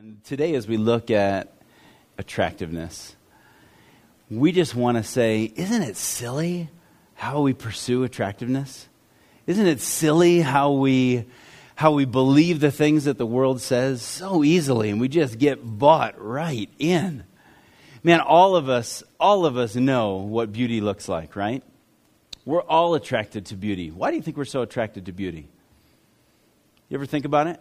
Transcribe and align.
And 0.00 0.24
today, 0.24 0.54
as 0.54 0.66
we 0.66 0.78
look 0.78 1.10
at 1.10 1.52
attractiveness, 2.16 3.14
we 4.30 4.50
just 4.50 4.74
want 4.74 4.96
to 4.96 5.02
say, 5.02 5.52
isn't 5.54 5.82
it 5.82 5.94
silly 5.94 6.70
how 7.16 7.42
we 7.42 7.52
pursue 7.52 8.02
attractiveness? 8.04 8.88
Isn't 9.46 9.66
it 9.66 9.82
silly 9.82 10.40
how 10.40 10.72
we, 10.72 11.26
how 11.74 11.92
we 11.92 12.06
believe 12.06 12.60
the 12.60 12.70
things 12.70 13.04
that 13.04 13.18
the 13.18 13.26
world 13.26 13.60
says 13.60 14.00
so 14.00 14.42
easily 14.42 14.88
and 14.88 15.02
we 15.02 15.08
just 15.08 15.38
get 15.38 15.58
bought 15.62 16.18
right 16.18 16.70
in? 16.78 17.24
Man, 18.02 18.20
all 18.20 18.56
of 18.56 18.70
us, 18.70 19.02
all 19.20 19.44
of 19.44 19.58
us 19.58 19.76
know 19.76 20.14
what 20.14 20.50
beauty 20.50 20.80
looks 20.80 21.10
like, 21.10 21.36
right? 21.36 21.62
We're 22.46 22.62
all 22.62 22.94
attracted 22.94 23.44
to 23.46 23.54
beauty. 23.54 23.90
Why 23.90 24.08
do 24.08 24.16
you 24.16 24.22
think 24.22 24.38
we're 24.38 24.46
so 24.46 24.62
attracted 24.62 25.04
to 25.06 25.12
beauty? 25.12 25.46
You 26.88 26.96
ever 26.96 27.04
think 27.04 27.26
about 27.26 27.48
it? 27.48 27.60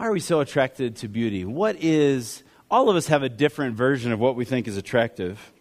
Why 0.00 0.06
are 0.06 0.12
we 0.12 0.20
so 0.20 0.40
attracted 0.40 0.96
to 0.96 1.08
beauty? 1.08 1.44
What 1.44 1.76
is, 1.78 2.42
all 2.70 2.88
of 2.88 2.96
us 2.96 3.08
have 3.08 3.22
a 3.22 3.28
different 3.28 3.76
version 3.76 4.12
of 4.12 4.18
what 4.18 4.34
we 4.34 4.46
think 4.46 4.66
is 4.66 4.78
attractive. 4.78 5.52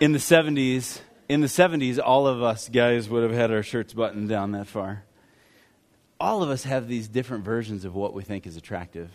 In 0.00 0.12
the 0.12 0.18
70s, 0.18 1.02
in 1.28 1.42
the 1.42 1.48
70s, 1.48 2.00
all 2.02 2.26
of 2.26 2.42
us 2.42 2.70
guys 2.70 3.10
would 3.10 3.24
have 3.24 3.32
had 3.32 3.50
our 3.50 3.62
shirts 3.62 3.92
buttoned 3.92 4.30
down 4.30 4.52
that 4.52 4.68
far. 4.68 5.04
All 6.18 6.42
of 6.42 6.48
us 6.48 6.64
have 6.64 6.88
these 6.88 7.08
different 7.08 7.44
versions 7.44 7.84
of 7.84 7.94
what 7.94 8.14
we 8.14 8.22
think 8.22 8.46
is 8.46 8.56
attractive. 8.56 9.10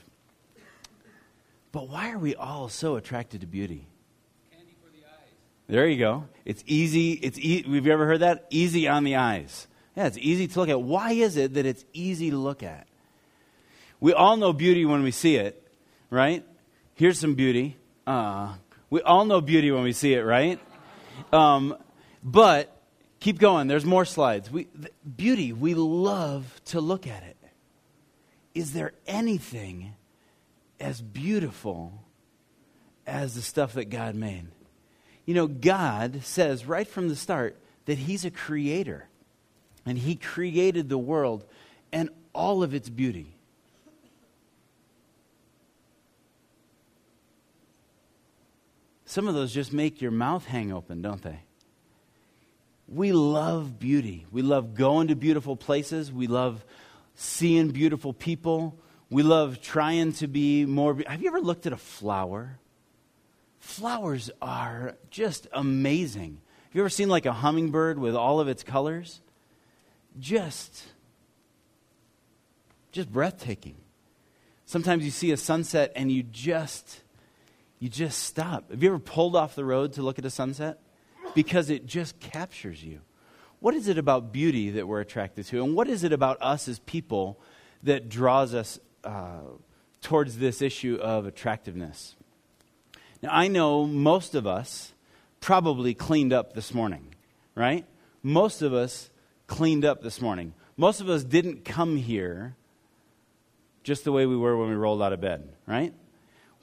But 1.72 1.90
why 1.90 2.12
are 2.12 2.20
we 2.20 2.36
all 2.36 2.70
so 2.70 2.96
attracted 2.96 3.42
to 3.42 3.48
beauty? 3.48 3.88
Candy 4.52 4.76
for 4.84 4.92
the 4.92 5.04
eyes. 5.04 5.34
There 5.66 5.88
you 5.88 5.98
go. 5.98 6.26
It's 6.46 6.64
easy. 6.68 7.14
It's 7.14 7.40
e- 7.40 7.64
have 7.64 7.88
you 7.88 7.92
ever 7.92 8.06
heard 8.06 8.20
that? 8.20 8.46
Easy 8.52 8.88
on 8.88 9.04
the 9.04 9.16
eyes. 9.16 9.66
Yeah, 9.98 10.06
it's 10.06 10.20
easy 10.20 10.48
to 10.48 10.60
look 10.60 10.70
at. 10.70 10.80
Why 10.80 11.14
is 11.14 11.38
it 11.38 11.56
that 11.56 11.66
it's 11.66 11.86
easy 11.92 12.30
to 12.30 12.38
look 12.38 12.62
at? 12.62 12.88
We 14.00 14.14
all 14.14 14.38
know 14.38 14.54
beauty 14.54 14.86
when 14.86 15.04
we 15.04 15.12
see 15.12 15.36
it, 15.36 15.68
right? 16.10 16.46
Here's 16.94 17.20
some 17.20 17.36
beauty. 17.36 17.78
Uh, 18.06 18.54
we 18.90 19.02
all 19.02 19.26
know 19.26 19.42
beauty 19.42 19.72
when 19.72 19.84
we 19.84 19.94
see 19.94 20.14
it, 20.14 20.22
right? 20.22 20.60
Um, 21.32 21.78
but 22.24 22.76
keep 23.20 23.40
going. 23.40 23.68
There's 23.68 23.86
more 23.86 24.06
slides. 24.06 24.52
We, 24.52 24.68
beauty, 25.16 25.54
we 25.54 25.74
love 25.74 26.62
to 26.66 26.82
look 26.82 27.08
at 27.08 27.24
it. 27.24 27.38
Is 28.54 28.74
there 28.74 28.94
anything 29.08 29.94
as 30.80 31.02
beautiful 31.02 32.04
as 33.06 33.36
the 33.36 33.42
stuff 33.42 33.74
that 33.74 33.90
God 33.90 34.16
made? 34.16 34.48
You 35.26 35.34
know, 35.34 35.48
God 35.48 36.24
says 36.24 36.66
right 36.66 36.88
from 36.88 37.10
the 37.10 37.16
start 37.16 37.58
that 37.86 37.98
He's 37.98 38.26
a 38.26 38.32
creator, 38.32 39.08
and 39.86 39.98
He 39.98 40.16
created 40.16 40.88
the 40.88 40.98
world 40.98 41.46
and 41.92 42.10
all 42.34 42.64
of 42.64 42.74
its 42.74 42.90
beauty. 42.90 43.35
Some 49.16 49.30
of 49.30 49.34
those 49.34 49.54
just 49.54 49.72
make 49.72 50.02
your 50.02 50.12
mouth 50.12 50.44
hang 50.44 50.74
open, 50.74 51.02
don't 51.02 51.22
they? 51.22 51.40
We 52.86 53.14
love 53.14 53.80
beauty. 53.80 54.26
We 54.30 54.42
love 54.42 54.76
going 54.76 55.08
to 55.08 55.16
beautiful 55.16 55.56
places. 55.56 56.12
We 56.12 56.28
love 56.28 56.66
seeing 57.16 57.70
beautiful 57.70 58.12
people. 58.12 58.78
We 59.10 59.24
love 59.24 59.62
trying 59.62 60.12
to 60.16 60.28
be 60.28 60.66
more. 60.66 61.02
Have 61.08 61.22
you 61.22 61.30
ever 61.30 61.40
looked 61.40 61.66
at 61.66 61.72
a 61.72 61.78
flower? 61.78 62.60
Flowers 63.60 64.32
are 64.42 64.98
just 65.12 65.48
amazing. 65.54 66.42
Have 66.66 66.76
you 66.76 66.82
ever 66.82 66.90
seen 66.90 67.08
like 67.08 67.26
a 67.26 67.32
hummingbird 67.32 67.98
with 67.98 68.18
all 68.18 68.42
of 68.42 68.50
its 68.50 68.64
colors? 68.64 69.22
Just, 70.20 70.84
just 72.92 73.10
breathtaking. 73.14 73.78
Sometimes 74.66 75.06
you 75.06 75.12
see 75.12 75.32
a 75.32 75.38
sunset 75.38 75.94
and 75.96 76.12
you 76.12 76.22
just 76.22 77.00
you 77.80 77.90
just 77.90 78.24
stop. 78.24 78.72
Have 78.72 78.82
you 78.82 78.90
ever 78.90 79.00
pulled 79.00 79.36
off 79.36 79.56
the 79.56 79.66
road 79.66 79.94
to 79.94 80.02
look 80.02 80.18
at 80.20 80.26
a 80.26 80.30
sunset? 80.30 80.80
Because 81.34 81.70
it 81.70 81.86
just 81.86 82.20
captures 82.20 82.84
you. 82.84 83.02
What 83.60 83.74
is 83.74 83.88
it 83.88 83.98
about 83.98 84.32
beauty 84.32 84.70
that 84.72 84.88
we're 84.88 85.02
attracted 85.02 85.46
to? 85.48 85.64
And 85.64 85.76
what 85.76 85.88
is 85.88 86.04
it 86.04 86.14
about 86.14 86.38
us 86.42 86.68
as 86.68 86.80
people 86.80 87.40
that 87.84 88.10
draws 88.10 88.54
us 88.54 88.80
uh, 89.04 89.40
towards 90.02 90.38
this 90.38 90.62
issue 90.62 90.98
of 91.02 91.26
attractiveness? 91.26 92.16
Now, 93.22 93.30
I 93.32 93.48
know 93.48 93.86
most 93.86 94.36
of 94.36 94.46
us 94.46 94.94
probably 95.42 95.94
cleaned 95.94 96.32
up 96.32 96.54
this 96.54 96.74
morning, 96.74 97.16
right? 97.56 97.86
Most 98.24 98.62
of 98.62 98.74
us 98.74 99.10
cleaned 99.48 99.86
up 99.86 100.02
this 100.02 100.22
morning. 100.22 100.54
Most 100.78 101.02
of 101.02 101.10
us 101.10 101.24
didn't 101.24 101.66
come 101.66 101.98
here 101.98 102.56
just 103.84 104.04
the 104.04 104.12
way 104.12 104.26
we 104.26 104.36
were 104.36 104.58
when 104.58 104.70
we 104.70 104.76
rolled 104.76 105.02
out 105.02 105.14
of 105.14 105.22
bed, 105.22 105.48
right? 105.68 105.94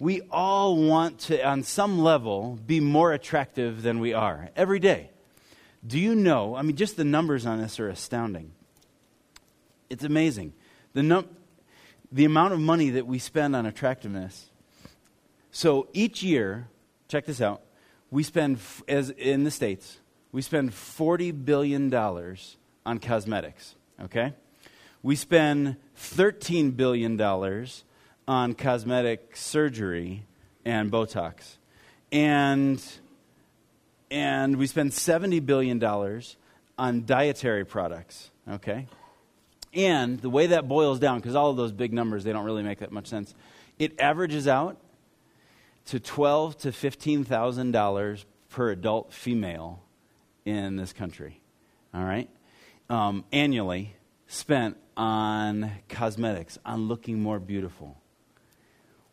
We 0.02 0.20
all 0.32 0.74
want 0.76 1.20
to, 1.20 1.46
on 1.46 1.62
some 1.62 2.00
level, 2.00 2.58
be 2.66 2.80
more 2.80 3.12
attractive 3.12 3.82
than 3.82 4.00
we 4.00 4.12
are 4.12 4.50
every 4.56 4.80
day. 4.80 5.10
Do 5.86 5.96
you 5.96 6.16
know? 6.16 6.56
I 6.56 6.62
mean, 6.62 6.74
just 6.74 6.96
the 6.96 7.04
numbers 7.04 7.46
on 7.46 7.60
this 7.60 7.78
are 7.78 7.88
astounding. 7.88 8.50
It's 9.88 10.02
amazing. 10.02 10.54
The, 10.92 11.04
num- 11.04 11.28
the 12.10 12.24
amount 12.24 12.52
of 12.52 12.58
money 12.58 12.90
that 12.90 13.06
we 13.06 13.20
spend 13.20 13.54
on 13.54 13.64
attractiveness. 13.64 14.50
So 15.52 15.86
each 15.92 16.20
year, 16.20 16.66
check 17.06 17.24
this 17.24 17.40
out, 17.40 17.62
we 18.10 18.24
spend, 18.24 18.58
as 18.88 19.10
in 19.10 19.44
the 19.44 19.52
States, 19.52 19.98
we 20.32 20.42
spend 20.42 20.72
$40 20.72 21.44
billion 21.44 21.94
on 21.94 22.98
cosmetics, 22.98 23.76
okay? 24.02 24.34
We 25.00 25.14
spend 25.14 25.76
$13 25.96 26.76
billion 26.76 27.16
on 28.26 28.54
cosmetic 28.54 29.36
surgery 29.36 30.24
and 30.64 30.90
Botox. 30.90 31.56
And, 32.10 32.82
and 34.10 34.56
we 34.56 34.66
spend 34.66 34.90
$70 34.90 35.44
billion 35.44 35.82
on 36.78 37.04
dietary 37.04 37.64
products, 37.64 38.30
okay? 38.48 38.86
And 39.74 40.20
the 40.20 40.30
way 40.30 40.48
that 40.48 40.68
boils 40.68 40.98
down, 40.98 41.20
because 41.20 41.34
all 41.34 41.50
of 41.50 41.56
those 41.56 41.72
big 41.72 41.92
numbers, 41.92 42.24
they 42.24 42.32
don't 42.32 42.44
really 42.44 42.62
make 42.62 42.80
that 42.80 42.92
much 42.92 43.06
sense, 43.06 43.34
it 43.78 43.98
averages 43.98 44.46
out 44.46 44.76
to 45.86 45.98
twelve 45.98 46.56
to 46.58 46.68
$15,000 46.68 48.24
per 48.50 48.70
adult 48.70 49.12
female 49.12 49.82
in 50.44 50.76
this 50.76 50.92
country, 50.92 51.40
all 51.94 52.04
right? 52.04 52.28
Um, 52.90 53.24
annually 53.32 53.96
spent 54.26 54.76
on 54.96 55.72
cosmetics, 55.88 56.58
on 56.64 56.86
looking 56.88 57.20
more 57.20 57.40
beautiful 57.40 58.01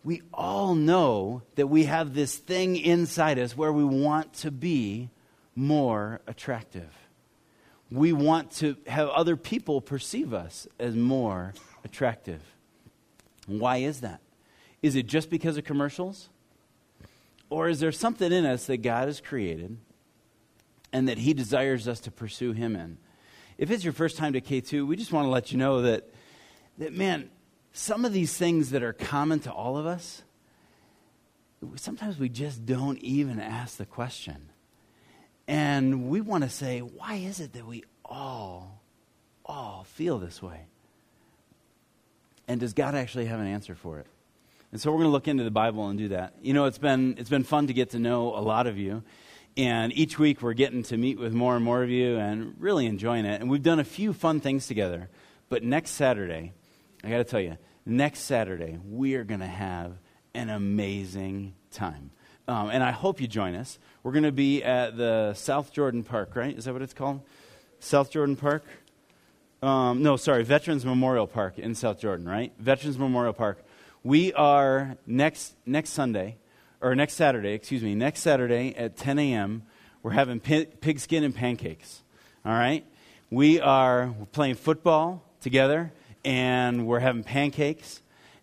we 0.03 0.21
all 0.33 0.75
know 0.75 1.43
that 1.55 1.67
we 1.67 1.85
have 1.85 2.13
this 2.13 2.37
thing 2.37 2.77
inside 2.77 3.37
us 3.37 3.55
where 3.55 3.73
we 3.73 3.83
want 3.83 4.33
to 4.33 4.51
be 4.51 5.09
more 5.55 6.21
attractive. 6.25 6.89
We 7.91 8.13
want 8.13 8.51
to 8.57 8.77
have 8.87 9.09
other 9.09 9.35
people 9.35 9.81
perceive 9.81 10.33
us 10.33 10.67
as 10.79 10.95
more 10.95 11.53
attractive. 11.83 12.41
Why 13.47 13.77
is 13.77 14.01
that? 14.01 14.21
Is 14.81 14.95
it 14.95 15.07
just 15.07 15.29
because 15.29 15.57
of 15.57 15.65
commercials? 15.65 16.29
Or 17.49 17.67
is 17.67 17.79
there 17.79 17.91
something 17.91 18.31
in 18.31 18.45
us 18.45 18.67
that 18.67 18.77
God 18.77 19.07
has 19.07 19.19
created 19.19 19.77
and 20.93 21.09
that 21.09 21.17
He 21.17 21.33
desires 21.33 21.87
us 21.87 21.99
to 22.01 22.11
pursue 22.11 22.53
Him 22.53 22.75
in? 22.75 22.97
If 23.57 23.71
it's 23.71 23.83
your 23.83 23.93
first 23.93 24.17
time 24.17 24.33
to 24.33 24.41
K2, 24.41 24.87
we 24.87 24.95
just 24.95 25.11
want 25.11 25.25
to 25.25 25.29
let 25.29 25.51
you 25.51 25.57
know 25.57 25.81
that, 25.81 26.07
that 26.77 26.93
man, 26.93 27.29
some 27.73 28.05
of 28.05 28.13
these 28.13 28.35
things 28.35 28.71
that 28.71 28.83
are 28.83 28.93
common 28.93 29.39
to 29.41 29.51
all 29.51 29.77
of 29.77 29.85
us, 29.85 30.23
sometimes 31.75 32.17
we 32.17 32.29
just 32.29 32.65
don't 32.65 32.97
even 32.99 33.39
ask 33.39 33.77
the 33.77 33.85
question. 33.85 34.49
And 35.47 36.09
we 36.09 36.21
want 36.21 36.43
to 36.43 36.49
say, 36.49 36.79
why 36.79 37.15
is 37.15 37.39
it 37.39 37.53
that 37.53 37.65
we 37.65 37.83
all, 38.05 38.81
all 39.45 39.85
feel 39.89 40.19
this 40.19 40.41
way? 40.41 40.65
And 42.47 42.59
does 42.59 42.73
God 42.73 42.95
actually 42.95 43.25
have 43.25 43.39
an 43.39 43.47
answer 43.47 43.75
for 43.75 43.99
it? 43.99 44.07
And 44.71 44.79
so 44.79 44.91
we're 44.91 44.97
going 44.97 45.07
to 45.07 45.11
look 45.11 45.27
into 45.27 45.43
the 45.43 45.51
Bible 45.51 45.87
and 45.87 45.97
do 45.97 46.09
that. 46.09 46.35
You 46.41 46.53
know, 46.53 46.65
it's 46.65 46.77
been, 46.77 47.15
it's 47.17 47.29
been 47.29 47.43
fun 47.43 47.67
to 47.67 47.73
get 47.73 47.91
to 47.91 47.99
know 47.99 48.35
a 48.35 48.41
lot 48.41 48.67
of 48.67 48.77
you. 48.77 49.03
And 49.57 49.91
each 49.97 50.19
week 50.19 50.41
we're 50.41 50.53
getting 50.53 50.83
to 50.83 50.97
meet 50.97 51.19
with 51.19 51.33
more 51.33 51.55
and 51.55 51.65
more 51.65 51.83
of 51.83 51.89
you 51.89 52.17
and 52.17 52.55
really 52.59 52.85
enjoying 52.85 53.25
it. 53.25 53.41
And 53.41 53.49
we've 53.49 53.63
done 53.63 53.79
a 53.79 53.83
few 53.83 54.13
fun 54.13 54.39
things 54.39 54.67
together. 54.67 55.09
But 55.49 55.63
next 55.63 55.91
Saturday, 55.91 56.53
I 57.03 57.09
got 57.09 57.17
to 57.17 57.23
tell 57.23 57.39
you, 57.39 57.57
next 57.89 58.19
Saturday, 58.19 58.79
we 58.89 59.15
are 59.15 59.23
going 59.23 59.39
to 59.39 59.47
have 59.47 59.93
an 60.33 60.49
amazing 60.49 61.55
time. 61.71 62.11
Um, 62.47 62.69
and 62.69 62.83
I 62.83 62.91
hope 62.91 63.19
you 63.21 63.27
join 63.27 63.55
us. 63.55 63.77
We're 64.03 64.11
going 64.11 64.23
to 64.23 64.31
be 64.31 64.63
at 64.63 64.97
the 64.97 65.33
South 65.33 65.71
Jordan 65.73 66.03
Park, 66.03 66.35
right? 66.35 66.57
Is 66.57 66.65
that 66.65 66.73
what 66.73 66.81
it's 66.81 66.93
called? 66.93 67.21
South 67.79 68.11
Jordan 68.11 68.35
Park? 68.35 68.63
Um, 69.61 70.01
no, 70.01 70.15
sorry, 70.15 70.43
Veterans 70.43 70.85
Memorial 70.85 71.27
Park 71.27 71.59
in 71.59 71.75
South 71.75 71.99
Jordan, 71.99 72.27
right? 72.27 72.53
Veterans 72.59 72.97
Memorial 72.97 73.33
Park. 73.33 73.63
We 74.03 74.33
are 74.33 74.97
next, 75.05 75.55
next 75.65 75.89
Sunday, 75.89 76.37
or 76.81 76.95
next 76.95 77.15
Saturday, 77.15 77.53
excuse 77.53 77.83
me, 77.83 77.93
next 77.93 78.21
Saturday 78.21 78.73
at 78.75 78.95
10 78.95 79.19
a.m., 79.19 79.63
we're 80.01 80.11
having 80.11 80.39
pigskin 80.39 81.25
and 81.25 81.35
pancakes, 81.35 82.03
all 82.45 82.53
right? 82.53 82.85
We 83.29 83.59
are 83.59 84.15
playing 84.31 84.55
football 84.55 85.23
together 85.41 85.91
and 86.23 86.85
we're 86.87 86.99
having 86.99 87.23
pancakes 87.23 88.01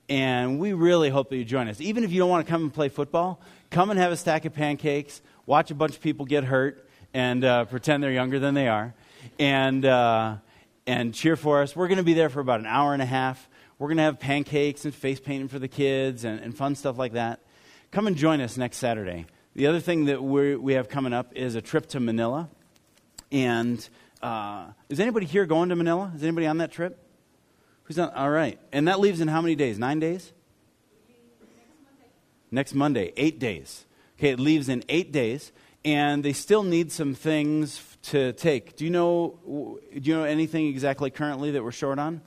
And 0.09 0.61
we 0.61 0.73
really 0.73 1.11
hope 1.11 1.31
that 1.31 1.37
you 1.37 1.45
join 1.45 1.69
us. 1.69 1.81
Even 1.81 2.05
if 2.05 2.13
you 2.13 2.21
don't 2.21 2.31
want 2.31 2.47
to 2.47 2.51
come 2.51 2.63
and 2.63 2.73
play 2.73 2.89
football, 2.89 3.41
come 3.71 3.91
and 3.91 3.99
have 3.99 4.13
a 4.13 4.17
stack 4.17 4.45
of 4.45 4.55
pancakes, 4.55 5.21
watch 5.47 5.71
a 5.71 5.75
bunch 5.75 5.97
of 5.97 6.01
people 6.01 6.27
get 6.27 6.45
hurt, 6.45 6.89
and 7.13 7.45
uh, 7.45 7.65
pretend 7.65 8.03
they're 8.03 8.13
younger 8.13 8.39
than 8.39 8.55
they 8.55 8.69
are, 8.69 8.95
and, 9.39 9.85
uh, 9.85 10.37
and 10.87 11.13
cheer 11.13 11.35
for 11.35 11.63
us. 11.63 11.75
We're 11.75 11.89
going 11.89 11.99
to 11.99 12.05
be 12.05 12.15
there 12.15 12.29
for 12.29 12.41
about 12.41 12.61
an 12.61 12.67
hour 12.67 12.93
and 12.93 13.03
a 13.03 13.07
half. 13.07 13.49
We're 13.79 13.89
going 13.89 13.97
to 13.97 14.05
have 14.05 14.21
pancakes 14.21 14.85
and 14.85 14.95
face 14.95 15.19
painting 15.19 15.49
for 15.49 15.59
the 15.59 15.69
kids 15.69 16.25
and, 16.25 16.41
and 16.41 16.57
fun 16.57 16.77
stuff 16.77 16.99
like 16.99 17.15
that. 17.15 17.41
Come 17.91 18.07
and 18.07 18.17
join 18.17 18.41
us 18.41 18.57
next 18.57 18.77
Saturday. 18.77 19.27
The 19.55 19.67
other 19.67 19.81
thing 19.81 20.05
that 20.05 20.23
we 20.23 20.55
we 20.55 20.75
have 20.75 20.89
coming 20.89 21.13
up 21.13 21.33
is 21.35 21.55
a 21.55 21.63
trip 21.63 21.87
to 21.89 22.01
Manila. 22.01 22.49
And 23.33 23.87
uh, 24.23 24.67
is 24.89 25.01
anybody 25.01 25.27
here 25.27 25.47
going 25.47 25.71
to 25.71 25.77
Manila? 25.77 26.13
Is 26.15 26.23
anybody 26.23 26.47
on 26.47 26.59
that 26.59 26.71
trip? 26.71 26.99
Who's 27.87 27.99
on? 27.99 28.11
All 28.11 28.31
right. 28.31 28.59
And 28.73 28.89
that 28.89 29.01
leaves 29.01 29.21
in 29.21 29.29
how 29.29 29.41
many 29.41 29.55
days? 29.55 29.79
Nine 29.79 30.01
days? 30.01 30.33
Next 32.51 32.75
Monday. 32.75 33.13
Eight 33.17 33.39
days. 33.39 33.87
Okay, 34.19 34.31
it 34.31 34.41
leaves 34.41 34.69
in 34.69 34.83
eight 34.89 35.13
days. 35.13 35.53
And 35.85 36.25
they 36.25 36.33
still 36.33 36.65
need 36.65 36.91
some 36.91 37.15
things 37.15 37.81
to 38.03 38.33
take. 38.33 38.77
Do 38.77 38.85
you 38.85 38.91
know, 38.91 39.39
do 39.47 40.01
you 40.03 40.15
know 40.15 40.25
anything 40.25 40.67
exactly 40.67 41.11
currently 41.11 41.53
that 41.53 41.63
we're 41.63 41.71
short 41.71 42.01
on? 42.01 42.23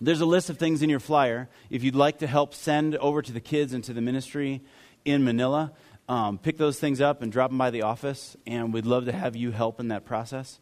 There's 0.00 0.22
a 0.22 0.26
list 0.26 0.48
of 0.48 0.56
things 0.56 0.80
in 0.80 0.88
your 0.88 1.00
flyer. 1.00 1.50
If 1.68 1.84
you'd 1.84 1.94
like 1.94 2.20
to 2.20 2.26
help 2.26 2.54
send 2.54 2.96
over 2.96 3.20
to 3.20 3.32
the 3.32 3.40
kids 3.40 3.74
and 3.74 3.84
to 3.84 3.92
the 3.92 4.00
ministry 4.00 4.62
in 5.04 5.22
Manila, 5.22 5.72
um, 6.08 6.38
pick 6.38 6.56
those 6.56 6.80
things 6.80 7.02
up 7.02 7.20
and 7.20 7.30
drop 7.30 7.50
them 7.50 7.58
by 7.58 7.70
the 7.70 7.82
office, 7.82 8.36
and 8.46 8.72
we'd 8.72 8.86
love 8.86 9.04
to 9.04 9.12
have 9.12 9.36
you 9.36 9.50
help 9.50 9.78
in 9.78 9.88
that 9.88 10.06
process. 10.06 10.58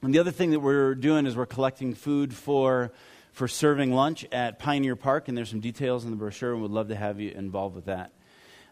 And 0.00 0.14
the 0.14 0.20
other 0.20 0.30
thing 0.30 0.52
that 0.52 0.60
we're 0.60 0.94
doing 0.94 1.26
is 1.26 1.34
we're 1.34 1.46
collecting 1.46 1.92
food 1.92 2.32
for, 2.32 2.92
for 3.32 3.48
serving 3.48 3.92
lunch 3.92 4.24
at 4.30 4.60
Pioneer 4.60 4.94
Park, 4.94 5.26
and 5.26 5.36
there's 5.36 5.50
some 5.50 5.60
details 5.60 6.04
in 6.04 6.10
the 6.10 6.16
brochure, 6.16 6.52
and 6.52 6.62
we'd 6.62 6.70
love 6.70 6.88
to 6.88 6.96
have 6.96 7.18
you 7.18 7.32
involved 7.32 7.74
with 7.74 7.86
that. 7.86 8.12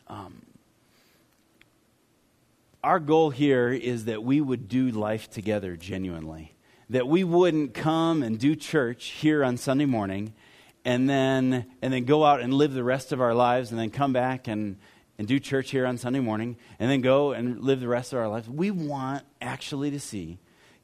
Um, 0.06 0.42
our 2.84 3.00
goal 3.00 3.30
here 3.30 3.72
is 3.72 4.04
that 4.04 4.22
we 4.22 4.40
would 4.40 4.68
do 4.68 4.90
life 4.90 5.28
together 5.28 5.76
genuinely. 5.76 6.54
That 6.90 7.08
we 7.08 7.24
wouldn't 7.24 7.74
come 7.74 8.22
and 8.22 8.38
do 8.38 8.54
church 8.54 9.06
here 9.06 9.42
on 9.42 9.56
Sunday 9.56 9.86
morning 9.86 10.32
and 10.84 11.10
then, 11.10 11.66
and 11.82 11.92
then 11.92 12.04
go 12.04 12.24
out 12.24 12.40
and 12.40 12.54
live 12.54 12.72
the 12.72 12.84
rest 12.84 13.10
of 13.10 13.20
our 13.20 13.34
lives 13.34 13.72
and 13.72 13.80
then 13.80 13.90
come 13.90 14.12
back 14.12 14.46
and, 14.46 14.76
and 15.18 15.26
do 15.26 15.40
church 15.40 15.72
here 15.72 15.84
on 15.84 15.98
Sunday 15.98 16.20
morning 16.20 16.56
and 16.78 16.88
then 16.88 17.00
go 17.00 17.32
and 17.32 17.60
live 17.60 17.80
the 17.80 17.88
rest 17.88 18.12
of 18.12 18.20
our 18.20 18.28
lives. 18.28 18.48
We 18.48 18.70
want 18.70 19.24
actually 19.40 19.90
to 19.90 19.98
see 19.98 20.38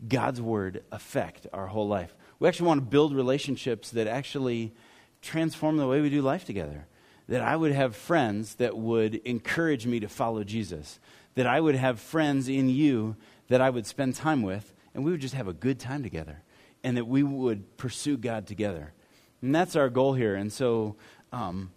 God's 0.07 0.41
word 0.41 0.83
affect 0.91 1.47
our 1.53 1.69
whole 1.69 1.89
life. 1.89 2.15
We 2.39 2.49
actually 2.49 2.67
want 2.67 2.81
to 2.81 2.91
build 2.91 3.15
relationships 3.15 3.91
that 3.91 4.07
actually 4.07 4.73
transform 5.21 5.77
the 5.77 5.87
way 5.87 6.01
we 6.01 6.11
do 6.11 6.23
life 6.23 6.45
together. 6.45 6.87
That 7.29 7.41
I 7.41 7.55
would 7.55 7.73
have 7.73 7.95
friends 7.95 8.57
that 8.57 8.77
would 8.77 9.15
encourage 9.15 9.87
me 9.87 10.01
to 10.01 10.09
follow 10.09 10.43
Jesus. 10.43 10.99
That 11.37 11.47
I 11.47 11.61
would 11.61 11.77
have 11.77 12.01
friends 12.01 12.49
in 12.49 12.69
you 12.69 13.17
that 13.49 13.61
I 13.61 13.71
would 13.71 13.87
spend 13.87 14.17
time 14.17 14.43
with, 14.43 14.73
and 14.95 15.05
we 15.05 15.11
would 15.11 15.21
just 15.21 15.35
have 15.35 15.47
a 15.47 15.53
good 15.53 15.79
time 15.79 16.03
together. 16.03 16.43
And 16.83 16.97
that 16.97 17.07
we 17.07 17.23
would 17.23 17.77
pursue 17.77 18.17
God 18.17 18.47
together. 18.47 18.93
And 19.41 19.55
that's 19.55 19.77
our 19.77 19.89
goal 19.89 20.15
here. 20.15 20.35
And 20.35 20.53
so, 20.53 20.97
um, 21.33 21.71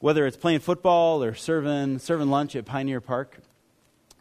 whether 0.00 0.26
it's 0.26 0.36
playing 0.36 0.60
football 0.60 1.22
or 1.22 1.34
serving, 1.34 1.98
serving 1.98 2.28
lunch 2.28 2.54
at 2.54 2.64
Pioneer 2.64 3.00
Park, 3.00 3.38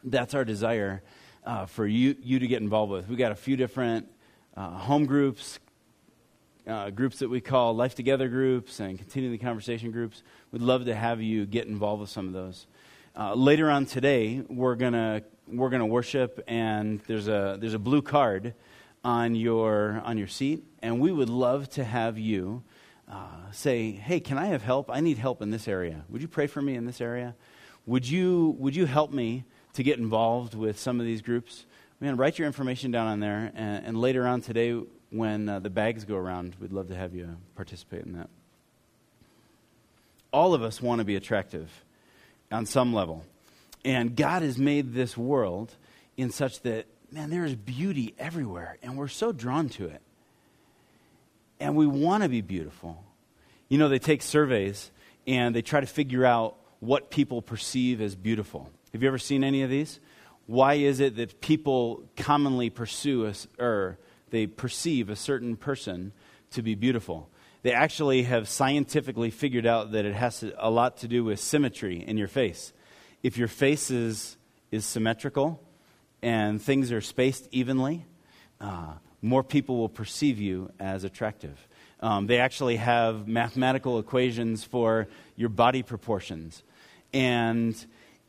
that's 0.04 0.34
our 0.34 0.46
desire 0.46 1.04
uh, 1.46 1.66
for 1.66 1.86
you, 1.86 2.16
you 2.22 2.40
to 2.40 2.48
get 2.48 2.62
involved 2.62 2.92
with. 2.92 3.08
We've 3.08 3.18
got 3.18 3.32
a 3.32 3.36
few 3.36 3.56
different 3.56 4.08
uh, 4.56 4.70
home 4.70 5.06
groups, 5.06 5.60
uh, 6.68 6.90
groups 6.90 7.20
that 7.20 7.30
we 7.30 7.42
call 7.42 7.76
Life 7.76 7.96
Together 7.96 8.28
groups, 8.28 8.80
and 8.80 8.98
continuing 8.98 9.32
the 9.32 9.44
conversation 9.44 9.92
groups. 9.92 10.24
We'd 10.52 10.62
love 10.62 10.86
to 10.86 10.96
have 10.96 11.22
you 11.22 11.46
get 11.46 11.68
involved 11.68 12.02
with 12.02 12.10
some 12.10 12.28
of 12.28 12.34
those. 12.34 12.68
Uh, 13.16 13.34
later 13.34 13.70
on 13.70 13.86
today, 13.86 14.44
we're 14.48 14.76
gonna 14.76 15.24
we're 15.48 15.70
gonna 15.70 15.86
worship, 15.86 16.44
and 16.48 17.02
there's 17.08 17.28
a 17.28 17.58
there's 17.60 17.74
a 17.74 17.80
blue 17.80 18.02
card 18.02 18.54
on 19.04 19.36
your 19.36 20.02
on 20.06 20.18
your 20.18 20.28
seat, 20.28 20.64
and 20.82 21.00
we 21.00 21.12
would 21.12 21.30
love 21.30 21.70
to 21.72 21.84
have 21.84 22.18
you 22.18 22.64
uh, 23.12 23.52
say, 23.52 23.92
hey, 23.92 24.22
can 24.22 24.38
I 24.38 24.46
have 24.46 24.62
help? 24.62 24.90
I 24.90 25.02
need 25.02 25.18
help 25.18 25.42
in 25.42 25.50
this 25.50 25.68
area. 25.68 26.06
Would 26.10 26.22
you 26.22 26.30
pray 26.30 26.48
for 26.48 26.62
me 26.62 26.76
in 26.76 26.86
this 26.86 27.02
area? 27.02 27.36
Would 27.86 28.08
you, 28.08 28.56
would 28.58 28.76
you 28.76 28.86
help 28.86 29.12
me 29.12 29.44
to 29.74 29.84
get 29.84 30.00
involved 30.00 30.56
with 30.56 30.80
some 30.80 31.00
of 31.00 31.06
these 31.06 31.22
groups? 31.22 31.66
Man, 32.00 32.18
write 32.18 32.40
your 32.40 32.48
information 32.48 32.92
down 32.92 33.08
on 33.08 33.20
there, 33.20 33.52
and, 33.56 33.86
and 33.86 33.98
later 33.98 34.28
on 34.28 34.42
today, 34.42 34.80
when 35.10 35.50
uh, 35.50 35.60
the 35.60 35.70
bags 35.70 36.06
go 36.06 36.16
around, 36.16 36.56
we'd 36.60 36.72
love 36.74 36.88
to 36.88 36.96
have 36.96 37.14
you 37.14 37.38
participate 37.56 38.04
in 38.04 38.14
that. 38.14 38.30
All 40.34 40.54
of 40.54 40.64
us 40.64 40.82
want 40.82 41.00
to 41.00 41.06
be 41.06 41.16
attractive 41.16 41.70
on 42.52 42.66
some 42.66 42.94
level. 42.94 43.26
And 43.84 44.16
God 44.16 44.42
has 44.42 44.58
made 44.58 44.94
this 44.94 45.18
world 45.18 45.76
in 46.16 46.32
such 46.32 46.62
that, 46.62 46.86
man, 47.12 47.30
there 47.30 47.46
is 47.46 47.56
beauty 47.56 48.14
everywhere, 48.18 48.78
and 48.82 48.98
we're 48.98 49.08
so 49.08 49.32
drawn 49.32 49.70
to 49.70 49.88
it 49.88 50.02
and 51.62 51.76
we 51.76 51.86
want 51.88 52.24
to 52.24 52.30
be 52.30 52.42
beautiful. 52.42 53.02
You 53.70 53.78
know, 53.78 53.88
they 53.88 54.00
take 54.00 54.24
surveys 54.24 54.92
and 55.28 55.56
they 55.56 55.62
try 55.62 55.80
to 55.80 55.86
figure 55.86 56.26
out 56.26 56.58
what 56.80 57.12
people 57.12 57.42
perceive 57.42 58.02
as 58.02 58.16
beautiful. 58.16 58.70
Have 58.94 59.02
you 59.02 59.08
ever 59.08 59.18
seen 59.18 59.44
any 59.44 59.62
of 59.64 59.70
these? 59.70 60.00
Why 60.48 60.74
is 60.74 61.00
it 61.00 61.16
that 61.16 61.40
people 61.40 62.04
commonly 62.18 62.70
pursue 62.70 63.32
or 63.58 63.98
they 64.32 64.48
perceive 64.48 65.10
a 65.10 65.16
certain 65.16 65.56
person 65.56 66.12
to 66.52 66.62
be 66.62 66.76
beautiful? 66.76 67.30
They 67.64 67.72
actually 67.72 68.24
have 68.24 68.50
scientifically 68.50 69.30
figured 69.30 69.66
out 69.66 69.92
that 69.92 70.04
it 70.04 70.16
has 70.16 70.44
a 70.58 70.70
lot 70.70 70.98
to 70.98 71.08
do 71.08 71.24
with 71.24 71.40
symmetry 71.40 72.04
in 72.06 72.18
your 72.18 72.28
face. 72.28 72.74
If 73.24 73.38
your 73.38 73.48
face 73.48 73.92
is, 73.92 74.36
is 74.72 74.86
symmetrical 74.86 75.64
and 76.22 76.62
things 76.62 76.92
are 76.92 77.02
spaced 77.02 77.48
evenly, 77.52 78.06
uh, 78.60 78.94
more 79.22 79.44
people 79.44 79.78
will 79.78 79.90
perceive 79.90 80.40
you 80.40 80.72
as 80.80 81.04
attractive. 81.04 81.68
Um, 82.02 82.26
they 82.28 82.40
actually 82.40 82.78
have 82.78 83.28
mathematical 83.28 84.00
equations 84.00 84.64
for 84.64 85.08
your 85.36 85.50
body 85.50 85.84
proportions. 85.84 86.64
And, 87.14 87.74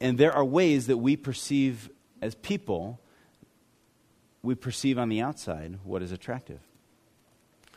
and 0.03 0.19
there 0.19 0.33
are 0.33 0.45
ways 0.45 0.89
that 0.89 0.97
we 0.97 1.17
perceive 1.17 1.89
as 2.21 2.35
people, 2.35 3.01
we 4.43 4.57
perceive 4.57 4.99
on 4.99 5.09
the 5.09 5.21
outside 5.21 5.79
what 5.85 6.03
is 6.03 6.11
attractive. 6.11 6.59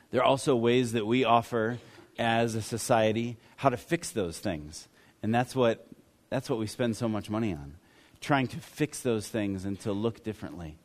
There 0.09 0.21
are 0.21 0.25
also 0.25 0.55
ways 0.55 0.93
that 0.93 1.05
we 1.05 1.23
offer 1.23 1.77
as 2.17 2.55
a 2.55 2.63
society 2.63 3.37
how 3.57 3.69
to 3.69 3.77
fix 3.77 4.09
those 4.09 4.39
things. 4.39 4.87
And 5.21 5.35
that's 5.35 5.55
what, 5.55 5.87
that's 6.31 6.49
what 6.49 6.57
we 6.57 6.65
spend 6.65 6.97
so 6.97 7.07
much 7.07 7.29
money 7.29 7.53
on, 7.53 7.75
trying 8.21 8.47
to 8.47 8.57
fix 8.57 9.01
those 9.01 9.27
things 9.27 9.63
and 9.63 9.79
to 9.81 9.93
look 9.93 10.23
differently. 10.23 10.79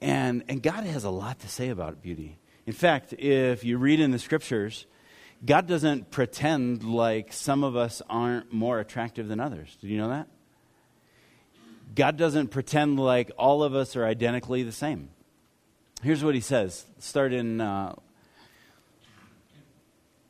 And, 0.00 0.44
and 0.48 0.62
God 0.62 0.84
has 0.84 1.02
a 1.02 1.10
lot 1.10 1.40
to 1.40 1.48
say 1.48 1.70
about 1.70 2.00
beauty. 2.00 2.38
In 2.64 2.74
fact, 2.74 3.12
if 3.14 3.64
you 3.64 3.76
read 3.76 3.98
in 3.98 4.12
the 4.12 4.20
scriptures, 4.20 4.86
God 5.44 5.66
doesn't 5.66 6.12
pretend 6.12 6.84
like 6.84 7.32
some 7.32 7.64
of 7.64 7.74
us 7.74 8.02
aren't 8.08 8.52
more 8.52 8.78
attractive 8.78 9.26
than 9.26 9.40
others. 9.40 9.76
Did 9.80 9.90
you 9.90 9.98
know 9.98 10.10
that? 10.10 10.28
God 11.94 12.16
doesn't 12.16 12.48
pretend 12.48 12.98
like 12.98 13.30
all 13.38 13.62
of 13.62 13.74
us 13.74 13.94
are 13.94 14.04
identically 14.04 14.62
the 14.62 14.72
same. 14.72 15.10
Here's 16.02 16.24
what 16.24 16.34
he 16.34 16.40
says. 16.40 16.84
Start 16.98 17.32
in, 17.32 17.60
uh, 17.60 17.94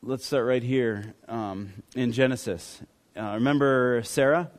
let's 0.03 0.27
start 0.27 0.47
right 0.47 0.63
here 0.63 1.15
um, 1.27 1.73
in 1.95 2.13
Genesis. 2.13 2.83
Uh, 3.17 3.33
remember 3.35 4.03
Sarah? 4.05 4.51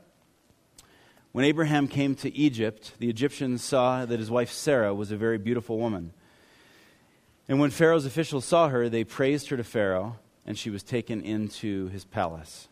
When 1.32 1.46
Abraham 1.46 1.88
came 1.88 2.16
to 2.16 2.36
Egypt, 2.36 2.94
the 2.98 3.10
Egyptians 3.10 3.64
saw 3.64 4.06
that 4.06 4.20
his 4.20 4.32
wife 4.32 4.50
Sarah 4.50 4.96
was 4.96 5.12
a 5.12 5.18
very 5.18 5.38
beautiful 5.38 5.78
woman. 5.78 6.14
And 7.48 7.60
when 7.60 7.70
Pharaoh's 7.70 8.06
officials 8.06 8.46
saw 8.46 8.70
her, 8.70 8.90
they 8.90 9.04
praised 9.04 9.50
her 9.50 9.58
to 9.58 9.64
Pharaoh, 9.64 10.18
and 10.46 10.58
she 10.58 10.70
was 10.70 10.82
taken 10.82 11.22
into 11.22 11.90
his 11.90 12.04
palace. 12.06 12.68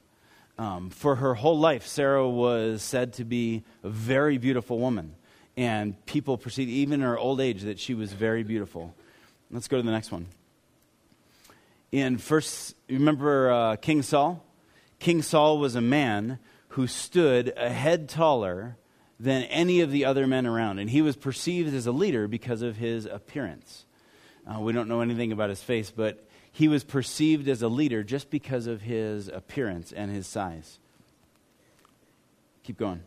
Um, 0.57 0.89
for 0.91 1.15
her 1.15 1.33
whole 1.33 1.57
life, 1.57 1.87
Sarah 1.87 2.29
was 2.29 2.83
said 2.83 3.13
to 3.13 3.25
be 3.25 3.63
a 3.83 3.89
very 3.89 4.37
beautiful 4.37 4.77
woman. 4.77 5.15
And 5.57 6.03
people 6.05 6.37
perceived, 6.37 6.69
even 6.69 6.93
in 6.93 7.01
her 7.01 7.17
old 7.17 7.41
age, 7.41 7.63
that 7.63 7.79
she 7.79 7.93
was 7.93 8.13
very 8.13 8.43
beautiful. 8.43 8.93
Let's 9.51 9.67
go 9.67 9.77
to 9.77 9.83
the 9.83 9.91
next 9.91 10.11
one. 10.11 10.27
In 11.91 12.17
first, 12.17 12.75
remember 12.89 13.51
uh, 13.51 13.75
King 13.75 14.01
Saul? 14.01 14.43
King 14.99 15.21
Saul 15.21 15.59
was 15.59 15.75
a 15.75 15.81
man 15.81 16.39
who 16.69 16.87
stood 16.87 17.53
a 17.55 17.69
head 17.69 18.09
taller 18.09 18.77
than 19.19 19.43
any 19.43 19.81
of 19.81 19.91
the 19.91 20.05
other 20.05 20.25
men 20.25 20.47
around. 20.47 20.79
And 20.79 20.89
he 20.89 21.01
was 21.01 21.15
perceived 21.15 21.73
as 21.73 21.85
a 21.85 21.91
leader 21.91 22.27
because 22.27 22.61
of 22.61 22.77
his 22.77 23.05
appearance. 23.05 23.85
Uh, 24.47 24.59
we 24.59 24.73
don't 24.73 24.87
know 24.87 25.01
anything 25.01 25.31
about 25.31 25.49
his 25.49 25.61
face, 25.61 25.91
but 25.91 26.27
he 26.53 26.67
was 26.67 26.83
perceived 26.83 27.49
as 27.49 27.63
a 27.63 27.67
leader 27.67 28.03
just 28.03 28.29
because 28.29 28.67
of 28.67 28.83
his 28.83 29.27
appearance 29.27 29.91
and 29.91 30.11
his 30.11 30.27
size. 30.27 30.77
Keep 32.63 32.77
going. 32.77 33.01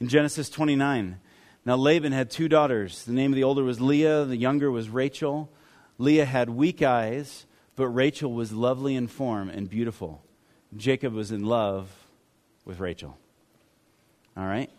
In 0.00 0.08
Genesis 0.08 0.48
29, 0.48 1.18
now 1.66 1.76
Laban 1.76 2.12
had 2.12 2.30
two 2.30 2.48
daughters. 2.48 3.04
The 3.04 3.12
name 3.12 3.32
of 3.32 3.36
the 3.36 3.42
older 3.42 3.64
was 3.64 3.80
Leah, 3.80 4.24
the 4.24 4.36
younger 4.36 4.70
was 4.70 4.88
Rachel. 4.88 5.50
Leah 5.98 6.24
had 6.24 6.48
weak 6.48 6.80
eyes, 6.80 7.44
but 7.74 7.88
Rachel 7.88 8.32
was 8.32 8.52
lovely 8.52 8.94
in 8.94 9.08
form 9.08 9.48
and 9.48 9.68
beautiful. 9.68 10.22
Jacob 10.76 11.12
was 11.12 11.32
in 11.32 11.44
love 11.44 11.90
with 12.64 12.78
Rachel. 12.78 13.18
All 14.36 14.46
right? 14.46 14.70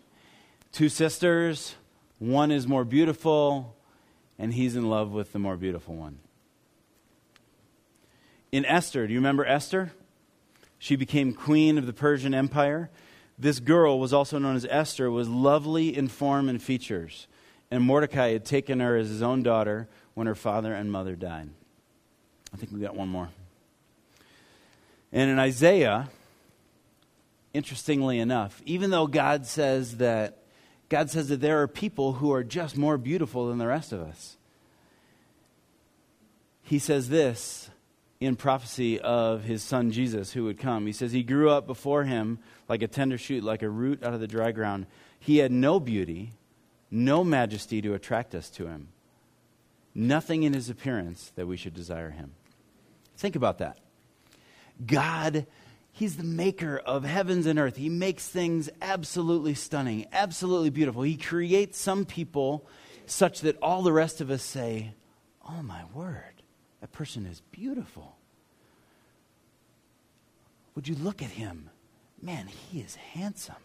Two 0.72 0.88
sisters, 0.88 1.76
one 2.20 2.52
is 2.52 2.68
more 2.68 2.86
beautiful, 2.86 3.76
and 4.40 4.54
he's 4.54 4.78
in 4.78 4.90
love 4.90 5.12
with 5.12 5.34
the 5.34 5.40
more 5.40 5.58
beautiful 5.58 5.96
one. 5.96 6.20
In 8.56 8.64
Esther, 8.64 9.06
do 9.06 9.12
you 9.12 9.20
remember 9.20 9.46
Esther? 9.46 9.92
She 10.80 10.96
became 10.96 11.34
queen 11.34 11.78
of 11.78 11.88
the 11.88 11.92
Persian 11.92 12.34
Empire. 12.34 12.90
This 13.38 13.60
girl 13.60 14.00
was 14.00 14.14
also 14.14 14.40
known 14.40 14.56
as 14.56 14.66
Esther, 14.70 15.12
was 15.12 15.28
lovely 15.28 15.94
in 15.94 16.08
form 16.08 16.48
and 16.48 16.64
features. 16.64 17.28
And 17.70 17.84
Mordecai 17.84 18.32
had 18.32 18.46
taken 18.46 18.80
her 18.80 18.96
as 18.96 19.10
his 19.10 19.22
own 19.22 19.44
daughter 19.44 19.90
when 20.14 20.26
her 20.26 20.36
father 20.36 20.74
and 20.74 20.90
mother 20.90 21.18
died. 21.18 21.50
I 22.54 22.56
think 22.56 22.72
we 22.72 22.80
got 22.80 22.96
one 22.96 23.10
more. 23.10 23.28
And 25.12 25.30
in 25.30 25.38
Isaiah, 25.38 26.08
interestingly 27.54 28.20
enough, 28.20 28.62
even 28.66 28.90
though 28.90 29.08
God 29.08 29.46
says 29.46 29.98
that 29.98 30.38
God 30.88 31.10
says 31.10 31.28
that 31.28 31.42
there 31.42 31.62
are 31.62 31.68
people 31.68 32.14
who 32.14 32.32
are 32.32 32.42
just 32.42 32.78
more 32.78 32.98
beautiful 32.98 33.50
than 33.50 33.58
the 33.58 33.68
rest 33.68 33.92
of 33.92 34.00
us. 34.00 34.38
He 36.64 36.80
says 36.80 37.10
this 37.10 37.70
in 38.26 38.36
prophecy 38.36 39.00
of 39.00 39.44
his 39.44 39.64
son 39.64 39.92
Jesus 39.92 40.34
who 40.34 40.46
would 40.46 40.60
come. 40.60 40.86
He 40.86 40.94
says, 40.94 41.12
He 41.12 41.24
grew 41.24 41.50
up 41.50 41.68
before 41.68 42.04
him 42.04 42.40
like 42.68 42.82
a 42.82 42.88
tender 42.88 43.18
shoot, 43.18 43.44
like 43.44 43.62
a 43.62 43.70
root 43.70 44.04
out 44.04 44.14
of 44.14 44.20
the 44.20 44.28
dry 44.28 44.52
ground. 44.52 44.88
He 45.20 45.38
had 45.38 45.52
no 45.52 45.80
beauty, 45.80 46.34
no 46.92 47.24
majesty 47.24 47.82
to 47.82 47.94
attract 47.94 48.36
us 48.36 48.50
to 48.52 48.68
him, 48.68 48.90
nothing 49.94 50.44
in 50.44 50.54
his 50.54 50.70
appearance 50.70 51.32
that 51.36 51.48
we 51.48 51.58
should 51.58 51.74
desire 51.74 52.12
him. 52.12 52.34
Think 53.18 53.36
about 53.36 53.60
that. 53.60 53.80
God, 54.86 55.46
He's 55.98 56.18
the 56.18 56.26
maker 56.26 56.78
of 56.78 57.06
heavens 57.06 57.46
and 57.46 57.58
earth. 57.58 57.78
He 57.78 57.88
makes 57.88 58.28
things 58.28 58.70
absolutely 58.82 59.54
stunning, 59.54 60.08
absolutely 60.12 60.70
beautiful. 60.70 61.04
He 61.04 61.16
creates 61.16 61.80
some 61.80 62.04
people 62.04 62.68
such 63.06 63.40
that 63.42 63.58
all 63.62 63.82
the 63.82 63.94
rest 63.94 64.20
of 64.20 64.30
us 64.30 64.44
say, 64.44 64.94
Oh 65.48 65.62
my 65.62 65.84
word, 65.94 66.44
that 66.82 66.92
person 66.92 67.26
is 67.26 67.42
beautiful. 67.50 68.15
Would 70.76 70.88
you 70.88 70.96
look 70.96 71.22
at 71.22 71.30
him? 71.30 71.70
Man, 72.22 72.48
he 72.48 72.80
is 72.80 72.96
handsome. 72.96 73.56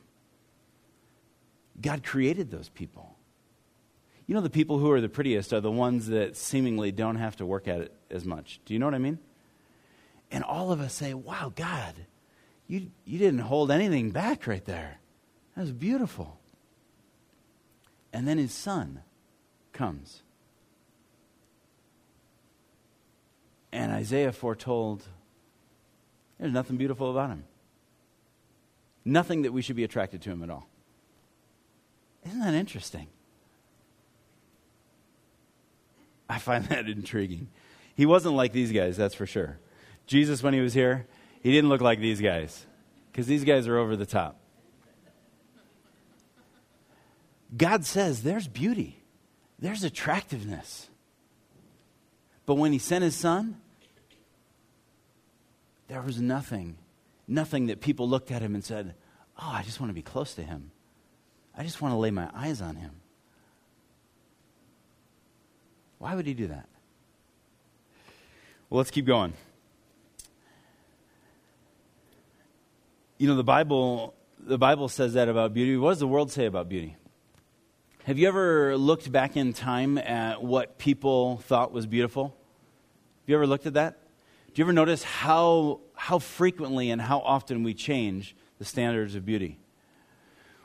God 1.81 2.02
created 2.02 2.50
those 2.50 2.69
people. 2.69 3.17
You 4.26 4.35
know, 4.35 4.40
the 4.40 4.50
people 4.50 4.79
who 4.79 4.90
are 4.93 5.00
the 5.00 5.09
prettiest 5.09 5.52
are 5.52 5.61
the 5.61 5.71
ones 5.71 6.07
that 6.07 6.37
seemingly 6.37 6.93
don't 6.93 7.17
have 7.17 7.37
to 7.37 7.47
work 7.47 7.67
at 7.67 7.81
it 7.81 7.95
as 8.11 8.25
much. 8.25 8.61
Do 8.64 8.75
you 8.75 8.79
know 8.79 8.87
what 8.87 8.95
I 8.95 8.99
mean? 8.99 9.19
And 10.31 10.45
all 10.45 10.71
of 10.71 10.81
us 10.81 10.95
say, 10.95 11.14
Wow, 11.14 11.52
God, 11.55 11.95
you, 12.69 12.90
you 13.05 13.19
didn't 13.19 13.40
hold 13.40 13.73
anything 13.73 14.11
back 14.11 14.47
right 14.47 14.64
there. 14.64 15.00
That 15.57 15.62
was 15.62 15.73
beautiful. 15.73 16.38
And 18.12 18.29
then 18.29 18.38
his 18.38 18.52
son 18.52 19.02
comes. 19.73 20.23
And 23.73 23.90
Isaiah 23.90 24.33
foretold 24.33 25.05
there's 26.40 26.52
nothing 26.52 26.78
beautiful 26.78 27.11
about 27.11 27.28
him. 27.28 27.44
Nothing 29.04 29.42
that 29.42 29.52
we 29.52 29.61
should 29.61 29.76
be 29.76 29.85
attracted 29.85 30.23
to 30.23 30.30
him 30.30 30.42
at 30.42 30.50
all. 30.50 30.66
Isn't 32.26 32.40
that 32.40 32.54
interesting? 32.54 33.09
I 36.28 36.38
find 36.38 36.64
that 36.68 36.88
intriguing. 36.88 37.49
He 37.94 38.06
wasn't 38.06 38.35
like 38.35 38.52
these 38.52 38.73
guys, 38.73 38.97
that's 38.97 39.14
for 39.14 39.26
sure. 39.26 39.59
Jesus, 40.06 40.42
when 40.42 40.54
he 40.54 40.61
was 40.61 40.73
here, 40.73 41.06
he 41.42 41.52
didn't 41.52 41.68
look 41.68 41.82
like 41.82 42.00
these 42.00 42.20
guys 42.20 42.66
because 43.12 43.26
these 43.26 43.44
guys 43.44 43.68
are 43.68 43.76
over 43.76 43.94
the 43.94 44.06
top. 44.06 44.38
God 47.54 47.85
says 47.85 48.23
there's 48.23 48.49
beauty, 48.49 49.02
there's 49.59 49.85
attractiveness. 49.85 50.88
But 52.47 52.54
when 52.54 52.73
he 52.73 52.78
sent 52.78 53.04
his 53.04 53.14
son, 53.14 53.61
there 55.90 56.00
was 56.00 56.20
nothing, 56.20 56.76
nothing 57.26 57.66
that 57.66 57.80
people 57.80 58.09
looked 58.09 58.30
at 58.30 58.42
him 58.42 58.54
and 58.54 58.64
said, 58.64 58.94
Oh, 59.37 59.50
I 59.52 59.64
just 59.64 59.80
want 59.80 59.90
to 59.90 59.94
be 59.94 60.02
close 60.02 60.35
to 60.35 60.42
him. 60.42 60.70
I 61.56 61.64
just 61.64 61.82
want 61.82 61.92
to 61.92 61.99
lay 61.99 62.12
my 62.12 62.30
eyes 62.32 62.62
on 62.62 62.76
him. 62.76 62.92
Why 65.99 66.14
would 66.14 66.26
he 66.26 66.35
do 66.35 66.47
that? 66.47 66.68
Well, 68.68 68.78
let's 68.78 68.92
keep 68.92 69.04
going. 69.04 69.32
You 73.18 73.26
know, 73.26 73.35
the 73.35 73.42
Bible, 73.42 74.14
the 74.38 74.59
Bible 74.59 74.88
says 74.88 75.14
that 75.14 75.28
about 75.28 75.52
beauty. 75.52 75.76
What 75.76 75.90
does 75.90 75.99
the 75.99 76.06
world 76.06 76.30
say 76.30 76.47
about 76.47 76.68
beauty? 76.68 76.97
Have 78.04 78.16
you 78.16 78.28
ever 78.28 78.76
looked 78.76 79.11
back 79.11 79.37
in 79.37 79.52
time 79.52 79.99
at 79.99 80.40
what 80.40 80.78
people 80.78 81.38
thought 81.38 81.73
was 81.73 81.87
beautiful? 81.87 82.26
Have 82.26 83.28
you 83.28 83.35
ever 83.35 83.47
looked 83.47 83.66
at 83.66 83.75
that? 83.75 84.00
Do 84.52 84.61
you 84.61 84.64
ever 84.64 84.73
notice 84.73 85.04
how, 85.04 85.80
how 85.95 86.19
frequently 86.19 86.90
and 86.90 87.00
how 87.00 87.21
often 87.21 87.62
we 87.62 87.73
change 87.73 88.35
the 88.59 88.64
standards 88.64 89.14
of 89.14 89.25
beauty? 89.25 89.61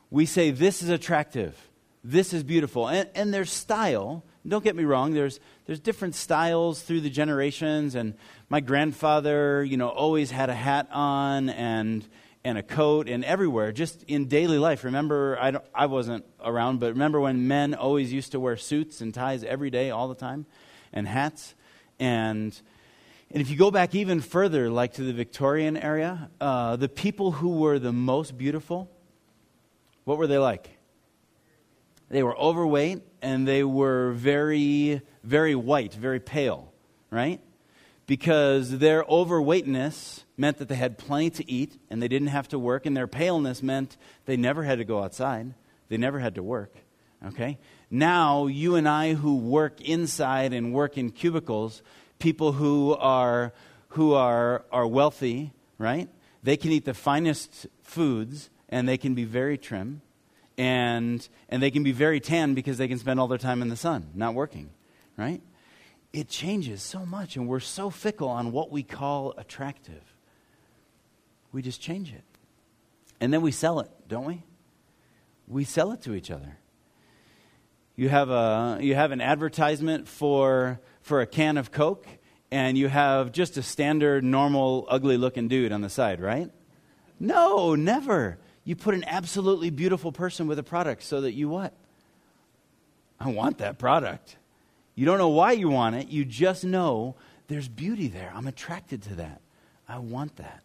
We 0.10 0.25
say, 0.25 0.50
this 0.50 0.82
is 0.82 0.89
attractive, 0.89 1.56
this 2.04 2.34
is 2.34 2.44
beautiful. 2.44 2.88
And, 2.88 3.10
and 3.13 3.34
there's 3.34 3.51
style. 3.51 4.24
Don't 4.48 4.63
get 4.63 4.75
me 4.75 4.86
wrong, 4.86 5.13
there's, 5.13 5.39
there's 5.68 5.80
different 5.80 6.15
styles 6.15 6.82
through 6.82 7.01
the 7.01 7.12
generations. 7.12 7.94
And 7.94 8.15
my 8.50 8.60
grandfather, 8.60 9.63
you 9.63 9.77
know, 9.77 9.89
always 9.89 10.32
had 10.32 10.50
a 10.50 10.56
hat 10.56 10.88
on 10.92 11.50
and 11.50 12.08
and 12.44 12.60
a 12.60 12.63
coat 12.63 13.10
and 13.10 13.25
everywhere, 13.25 13.72
just 13.72 14.04
in 14.04 14.27
daily 14.27 14.60
life. 14.60 14.84
Remember, 14.84 15.36
I, 15.42 15.60
I 15.74 15.88
wasn't 15.88 16.25
around, 16.39 16.80
but 16.80 16.94
remember 16.94 17.20
when 17.20 17.48
men 17.48 17.74
always 17.74 18.13
used 18.13 18.34
to 18.34 18.39
wear 18.39 18.56
suits 18.56 19.01
and 19.01 19.12
ties 19.12 19.44
every 19.44 19.72
day, 19.72 19.89
all 19.89 20.08
the 20.08 20.13
time, 20.13 20.46
and 20.94 21.08
hats? 21.08 21.56
And, 22.00 22.56
and 23.32 23.41
if 23.41 23.50
you 23.50 23.55
go 23.55 23.72
back 23.72 23.96
even 23.96 24.22
further, 24.22 24.70
like 24.70 24.94
to 24.94 25.03
the 25.03 25.13
Victorian 25.13 25.77
area, 25.77 26.29
uh, 26.39 26.75
the 26.75 26.89
people 26.89 27.32
who 27.32 27.58
were 27.58 27.79
the 27.79 27.91
most 27.91 28.38
beautiful, 28.38 28.89
what 30.03 30.17
were 30.17 30.27
they 30.27 30.38
like? 30.38 30.70
They 32.10 32.24
were 32.24 32.38
overweight 32.38 33.01
and 33.22 33.48
they 33.48 33.63
were 33.63 34.12
very, 34.12 35.01
very 35.24 35.55
white, 35.55 35.94
very 35.94 36.20
pale, 36.20 36.72
right? 37.10 37.41
Because 38.05 38.77
their 38.77 39.03
overweightness 39.03 40.24
meant 40.38 40.58
that 40.58 40.67
they 40.67 40.75
had 40.75 40.98
plenty 40.98 41.32
to 41.32 41.51
eat 41.51 41.79
and 41.89 42.01
they 42.01 42.08
didn't 42.08 42.27
have 42.27 42.48
to 42.50 42.60
work, 42.60 42.86
and 42.86 42.96
their 42.96 43.08
paleness 43.08 43.63
meant 43.63 43.98
they 44.25 44.38
never 44.38 44.63
had 44.63 44.77
to 44.77 44.86
go 44.86 45.03
outside, 45.03 45.55
they 45.89 45.98
never 45.98 46.20
had 46.20 46.36
to 46.36 46.44
work. 46.44 46.75
Okay? 47.25 47.58
Now, 47.89 48.46
you 48.46 48.75
and 48.75 48.88
I 48.88 49.13
who 49.13 49.38
work 49.38 49.82
inside 49.82 50.53
and 50.53 50.74
work 50.74 50.98
in 50.98 51.10
cubicles, 51.10 51.82
people 52.20 52.54
who 52.54 52.94
are, 52.96 53.54
who 53.90 54.14
are, 54.14 54.66
are 54.72 54.88
wealthy, 54.88 55.52
right? 55.78 56.10
They 56.44 56.58
can 56.58 56.72
eat 56.72 56.86
the 56.86 56.94
finest 56.94 57.68
foods 57.82 58.50
and 58.70 58.88
they 58.88 58.98
can 58.98 59.16
be 59.16 59.24
very 59.24 59.58
trim 59.58 60.02
and, 60.58 61.28
and 61.50 61.62
they 61.62 61.72
can 61.72 61.84
be 61.84 61.92
very 61.92 62.20
tan 62.20 62.54
because 62.54 62.78
they 62.78 62.88
can 62.88 62.98
spend 62.98 63.20
all 63.20 63.28
their 63.28 63.38
time 63.38 63.62
in 63.62 63.70
the 63.70 63.76
sun, 63.76 64.10
not 64.14 64.34
working, 64.34 64.70
right? 65.18 65.42
It 66.14 66.30
changes 66.30 66.82
so 66.82 67.06
much, 67.06 67.36
and 67.36 67.48
we're 67.48 67.60
so 67.60 67.90
fickle 67.90 68.30
on 68.30 68.52
what 68.52 68.72
we 68.72 68.84
call 68.84 69.34
attractive. 69.38 70.02
We 71.52 71.62
just 71.62 71.82
change 71.82 72.14
it. 72.14 72.24
And 73.20 73.34
then 73.34 73.42
we 73.42 73.52
sell 73.52 73.80
it, 73.80 73.90
don't 74.08 74.26
we? 74.26 74.44
We 75.48 75.64
sell 75.64 75.92
it 75.92 76.02
to 76.04 76.14
each 76.14 76.32
other. 76.32 76.58
You 77.96 78.10
have, 78.10 78.30
a, 78.30 78.78
you 78.82 78.96
have 78.96 79.12
an 79.12 79.22
advertisement 79.22 80.08
for, 80.08 80.80
for 81.06 81.22
a 81.22 81.28
can 81.28 81.58
of 81.58 81.72
Coke, 81.72 82.08
and 82.52 82.78
you 82.78 82.88
have 82.88 83.32
just 83.32 83.58
a 83.58 83.62
standard, 83.62 84.24
normal, 84.24 84.88
ugly 84.90 85.18
looking 85.18 85.48
dude 85.48 85.72
on 85.72 85.82
the 85.82 85.90
side, 85.90 86.20
right? 86.20 86.50
No, 87.20 87.76
never. 87.76 88.40
You 88.64 88.76
put 88.76 88.96
an 88.96 89.04
absolutely 89.06 89.70
beautiful 89.70 90.12
person 90.12 90.48
with 90.48 90.58
a 90.58 90.64
product 90.64 91.04
so 91.04 91.22
that 91.22 91.34
you 91.34 91.48
what? 91.48 91.74
I 93.20 93.30
want 93.30 93.60
that 93.60 93.78
product. 93.78 94.38
You 94.96 95.06
don't 95.06 95.20
know 95.20 95.30
why 95.30 95.52
you 95.52 95.70
want 95.70 95.96
it, 95.96 96.08
you 96.08 96.26
just 96.26 96.66
know 96.66 97.16
there's 97.48 97.68
beauty 97.68 98.08
there. 98.08 98.32
I'm 98.34 98.48
attracted 98.48 99.04
to 99.04 99.16
that. 99.16 99.42
I 99.88 100.00
want 100.00 100.38
that 100.38 100.64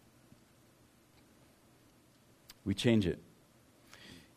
we 2.65 2.73
change 2.73 3.07
it. 3.07 3.19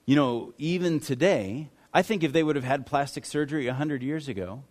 You 0.06 0.16
know, 0.16 0.52
even 0.58 1.00
today, 1.00 1.70
I 1.92 2.02
think 2.02 2.23
if 2.23 2.32
they 2.32 2.42
would 2.42 2.56
have 2.56 2.64
had 2.64 2.87
plastic 2.87 3.25
surgery 3.25 3.66
100 3.66 4.02
years 4.02 4.28
ago, 4.28 4.64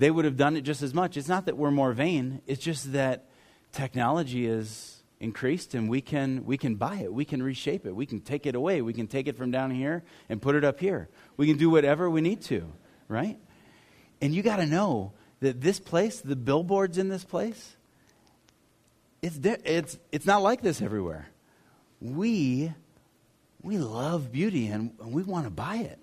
they 0.00 0.10
would 0.10 0.24
have 0.24 0.36
done 0.36 0.56
it 0.56 0.62
just 0.62 0.82
as 0.82 0.92
much. 0.92 1.16
It's 1.16 1.28
not 1.28 1.46
that 1.46 1.56
we're 1.56 1.70
more 1.70 1.92
vain, 1.92 2.42
it's 2.46 2.62
just 2.62 2.92
that 2.92 3.26
technology 3.72 4.46
is 4.46 5.02
increased 5.20 5.74
and 5.74 5.88
we 5.88 6.00
can 6.00 6.44
we 6.46 6.56
can 6.56 6.76
buy 6.76 6.96
it 6.96 7.12
we 7.12 7.26
can 7.26 7.42
reshape 7.42 7.84
it 7.84 7.94
we 7.94 8.06
can 8.06 8.22
take 8.22 8.46
it 8.46 8.54
away 8.54 8.80
we 8.80 8.94
can 8.94 9.06
take 9.06 9.28
it 9.28 9.36
from 9.36 9.50
down 9.50 9.70
here 9.70 10.02
and 10.30 10.40
put 10.40 10.54
it 10.54 10.64
up 10.64 10.80
here 10.80 11.10
we 11.36 11.46
can 11.46 11.58
do 11.58 11.68
whatever 11.68 12.08
we 12.08 12.22
need 12.22 12.40
to 12.40 12.72
right 13.06 13.38
and 14.22 14.34
you 14.34 14.42
got 14.42 14.56
to 14.56 14.64
know 14.64 15.12
that 15.40 15.60
this 15.60 15.78
place 15.78 16.22
the 16.22 16.34
billboards 16.34 16.96
in 16.96 17.10
this 17.10 17.22
place 17.22 17.76
it's, 19.22 19.38
it's, 19.42 19.98
it's 20.12 20.26
not 20.26 20.42
like 20.42 20.62
this 20.62 20.80
everywhere. 20.80 21.28
We, 22.00 22.72
we 23.62 23.78
love 23.78 24.32
beauty 24.32 24.68
and 24.68 24.92
we 24.98 25.22
want 25.22 25.44
to 25.44 25.50
buy 25.50 25.76
it. 25.76 25.98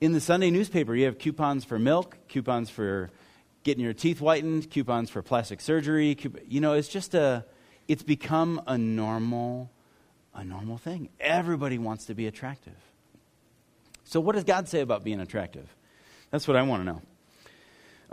In 0.00 0.12
the 0.12 0.20
Sunday 0.20 0.50
newspaper, 0.50 0.94
you 0.94 1.04
have 1.06 1.18
coupons 1.18 1.64
for 1.64 1.78
milk, 1.78 2.16
coupons 2.28 2.68
for 2.68 3.10
getting 3.62 3.82
your 3.82 3.92
teeth 3.92 4.18
whitened, 4.18 4.70
coupons 4.70 5.08
for 5.08 5.22
plastic 5.22 5.60
surgery. 5.60 6.16
You 6.48 6.60
know, 6.60 6.74
it's 6.74 6.88
just 6.88 7.14
a, 7.14 7.44
it's 7.88 8.02
become 8.02 8.60
a 8.66 8.76
normal, 8.76 9.70
a 10.34 10.44
normal 10.44 10.78
thing. 10.78 11.08
Everybody 11.20 11.78
wants 11.78 12.06
to 12.06 12.14
be 12.14 12.26
attractive. 12.26 12.76
So, 14.04 14.20
what 14.20 14.34
does 14.34 14.44
God 14.44 14.68
say 14.68 14.80
about 14.80 15.04
being 15.04 15.20
attractive? 15.20 15.74
That's 16.30 16.46
what 16.46 16.56
I 16.56 16.62
want 16.62 16.82
to 16.82 16.92
know. 16.92 17.02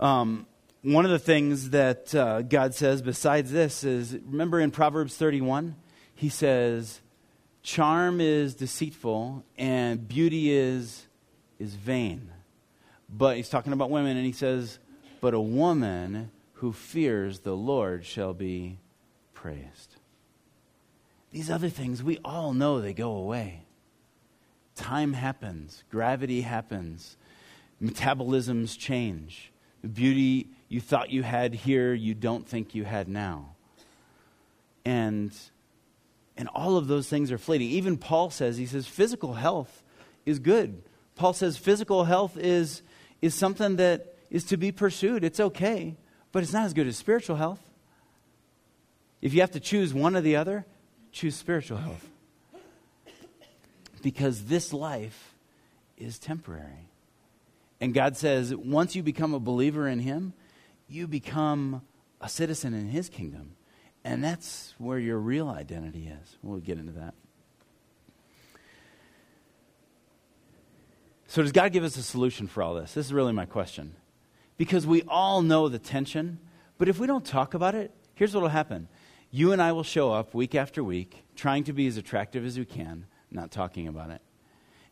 Um, 0.04 0.46
one 0.82 1.04
of 1.04 1.10
the 1.10 1.18
things 1.18 1.70
that 1.70 2.14
uh, 2.14 2.42
God 2.42 2.74
says 2.74 3.02
besides 3.02 3.52
this 3.52 3.84
is 3.84 4.16
remember 4.26 4.58
in 4.58 4.70
Proverbs 4.70 5.16
31, 5.16 5.76
he 6.14 6.28
says, 6.28 7.00
Charm 7.62 8.20
is 8.20 8.54
deceitful 8.54 9.44
and 9.56 10.08
beauty 10.08 10.50
is, 10.50 11.06
is 11.62 11.74
vain. 11.74 12.30
But 13.08 13.36
he's 13.36 13.48
talking 13.48 13.72
about 13.72 13.90
women, 13.90 14.16
and 14.16 14.26
he 14.26 14.32
says, 14.32 14.78
But 15.20 15.32
a 15.32 15.40
woman 15.40 16.30
who 16.54 16.72
fears 16.72 17.40
the 17.40 17.56
Lord 17.56 18.04
shall 18.04 18.34
be 18.34 18.78
praised. 19.32 19.96
These 21.30 21.50
other 21.50 21.68
things, 21.68 22.02
we 22.02 22.18
all 22.24 22.52
know 22.52 22.80
they 22.80 22.92
go 22.92 23.12
away. 23.12 23.62
Time 24.74 25.12
happens, 25.12 25.84
gravity 25.90 26.40
happens, 26.40 27.16
metabolisms 27.82 28.78
change. 28.78 29.52
The 29.82 29.88
beauty 29.88 30.48
you 30.68 30.80
thought 30.80 31.10
you 31.10 31.22
had 31.22 31.54
here, 31.54 31.94
you 31.94 32.14
don't 32.14 32.46
think 32.46 32.74
you 32.74 32.84
had 32.84 33.08
now. 33.08 33.54
And, 34.84 35.32
and 36.36 36.48
all 36.48 36.76
of 36.76 36.88
those 36.88 37.08
things 37.08 37.30
are 37.30 37.38
fleeting. 37.38 37.68
Even 37.68 37.98
Paul 37.98 38.30
says, 38.30 38.56
he 38.56 38.66
says, 38.66 38.86
physical 38.86 39.34
health 39.34 39.82
is 40.24 40.38
good. 40.38 40.82
Paul 41.14 41.32
says 41.32 41.56
physical 41.56 42.04
health 42.04 42.36
is, 42.36 42.82
is 43.20 43.34
something 43.34 43.76
that 43.76 44.14
is 44.30 44.44
to 44.44 44.56
be 44.56 44.72
pursued. 44.72 45.24
It's 45.24 45.40
okay, 45.40 45.96
but 46.32 46.42
it's 46.42 46.52
not 46.52 46.64
as 46.64 46.74
good 46.74 46.86
as 46.86 46.96
spiritual 46.96 47.36
health. 47.36 47.60
If 49.20 49.34
you 49.34 49.40
have 49.40 49.52
to 49.52 49.60
choose 49.60 49.94
one 49.94 50.16
or 50.16 50.20
the 50.20 50.36
other, 50.36 50.66
choose 51.12 51.36
spiritual 51.36 51.78
health. 51.78 52.08
Because 54.02 54.46
this 54.46 54.72
life 54.72 55.34
is 55.96 56.18
temporary. 56.18 56.88
And 57.80 57.94
God 57.94 58.16
says, 58.16 58.54
once 58.54 58.96
you 58.96 59.02
become 59.02 59.34
a 59.34 59.38
believer 59.38 59.86
in 59.86 60.00
Him, 60.00 60.32
you 60.88 61.06
become 61.06 61.82
a 62.20 62.28
citizen 62.28 62.74
in 62.74 62.88
His 62.88 63.08
kingdom. 63.08 63.54
And 64.04 64.24
that's 64.24 64.74
where 64.78 64.98
your 64.98 65.18
real 65.18 65.48
identity 65.48 66.08
is. 66.08 66.36
We'll 66.42 66.58
get 66.58 66.78
into 66.78 66.92
that. 66.92 67.14
So, 71.32 71.40
does 71.40 71.52
God 71.52 71.72
give 71.72 71.82
us 71.82 71.96
a 71.96 72.02
solution 72.02 72.46
for 72.46 72.62
all 72.62 72.74
this? 72.74 72.92
This 72.92 73.06
is 73.06 73.12
really 73.14 73.32
my 73.32 73.46
question. 73.46 73.94
Because 74.58 74.86
we 74.86 75.02
all 75.08 75.40
know 75.40 75.70
the 75.70 75.78
tension, 75.78 76.38
but 76.76 76.90
if 76.90 76.98
we 76.98 77.06
don't 77.06 77.24
talk 77.24 77.54
about 77.54 77.74
it, 77.74 77.90
here's 78.14 78.34
what 78.34 78.42
will 78.42 78.48
happen. 78.50 78.86
You 79.30 79.52
and 79.52 79.62
I 79.62 79.72
will 79.72 79.82
show 79.82 80.12
up 80.12 80.34
week 80.34 80.54
after 80.54 80.84
week, 80.84 81.24
trying 81.34 81.64
to 81.64 81.72
be 81.72 81.86
as 81.86 81.96
attractive 81.96 82.44
as 82.44 82.58
we 82.58 82.66
can, 82.66 83.06
not 83.30 83.50
talking 83.50 83.88
about 83.88 84.10
it. 84.10 84.20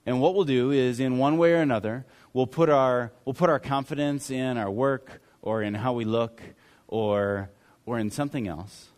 And 0.07 0.19
what 0.19 0.35
we'll 0.35 0.47
do 0.47 0.71
is, 0.71 0.99
in 0.99 1.19
one 1.19 1.37
way 1.37 1.53
or 1.53 1.61
another, 1.61 2.07
we'll 2.33 2.47
put 2.47 2.71
our, 2.71 3.13
we'll 3.27 3.35
put 3.35 3.51
our 3.51 3.61
confidence 3.61 4.31
in 4.31 4.57
our 4.57 4.71
work 4.71 5.21
or 5.43 5.63
in 5.63 5.75
how 5.75 5.93
we 5.93 6.07
look 6.07 6.41
or, 6.89 7.51
or 7.85 7.99
in 7.99 8.11
something 8.11 8.49
else. 8.49 8.89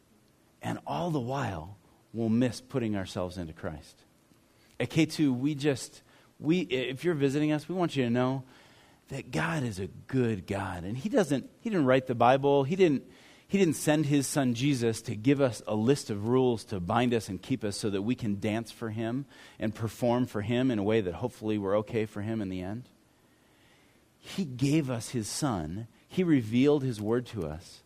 And 0.62 0.78
all 0.86 1.10
the 1.10 1.18
while, 1.18 1.76
we'll 2.12 2.28
miss 2.28 2.60
putting 2.60 2.94
ourselves 2.94 3.36
into 3.36 3.52
Christ. 3.52 4.04
At 4.78 4.90
K2, 4.90 5.36
we 5.36 5.56
just, 5.56 6.02
we, 6.42 6.60
if 6.60 7.04
you're 7.04 7.14
visiting 7.14 7.52
us, 7.52 7.68
we 7.68 7.74
want 7.74 7.96
you 7.96 8.04
to 8.04 8.10
know 8.10 8.42
that 9.08 9.30
God 9.30 9.62
is 9.62 9.78
a 9.78 9.88
good 10.06 10.46
God. 10.46 10.84
And 10.84 10.96
He 10.96 11.08
doesn't, 11.08 11.48
He 11.60 11.70
didn't 11.70 11.86
write 11.86 12.06
the 12.06 12.14
Bible, 12.14 12.64
He 12.64 12.76
didn't, 12.76 13.04
he 13.52 13.58
didn't 13.58 13.76
send 13.76 14.06
his 14.06 14.26
son 14.26 14.54
Jesus 14.54 15.02
to 15.02 15.14
give 15.14 15.42
us 15.42 15.60
a 15.66 15.74
list 15.74 16.08
of 16.08 16.26
rules 16.26 16.64
to 16.64 16.80
bind 16.80 17.12
us 17.12 17.28
and 17.28 17.42
keep 17.42 17.64
us 17.64 17.76
so 17.76 17.90
that 17.90 18.00
we 18.00 18.14
can 18.14 18.40
dance 18.40 18.70
for 18.72 18.88
him 18.88 19.26
and 19.58 19.74
perform 19.74 20.24
for 20.24 20.40
him 20.40 20.70
in 20.70 20.78
a 20.78 20.82
way 20.82 21.02
that 21.02 21.12
hopefully 21.12 21.58
we're 21.58 21.76
okay 21.80 22.06
for 22.06 22.22
him 22.22 22.40
in 22.40 22.48
the 22.48 22.62
end. 22.62 22.88
He 24.18 24.46
gave 24.46 24.88
us 24.88 25.10
his 25.10 25.28
son, 25.28 25.86
he 26.08 26.24
revealed 26.24 26.82
his 26.82 26.98
word 26.98 27.26
to 27.26 27.46
us 27.46 27.82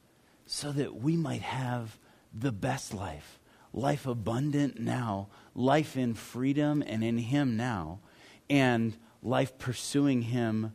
so 0.47 0.71
that 0.71 0.95
we 0.95 1.17
might 1.17 1.43
have 1.43 1.99
the 2.33 2.53
best 2.53 2.95
life, 2.95 3.41
life 3.73 4.07
abundant 4.07 4.79
now, 4.79 5.27
life 5.53 5.97
in 5.97 6.15
freedom 6.15 6.81
and 6.87 7.03
in 7.03 7.19
him 7.19 7.57
now, 7.57 7.99
and 8.49 8.97
life 9.23 9.59
pursuing 9.59 10.23
him 10.23 10.73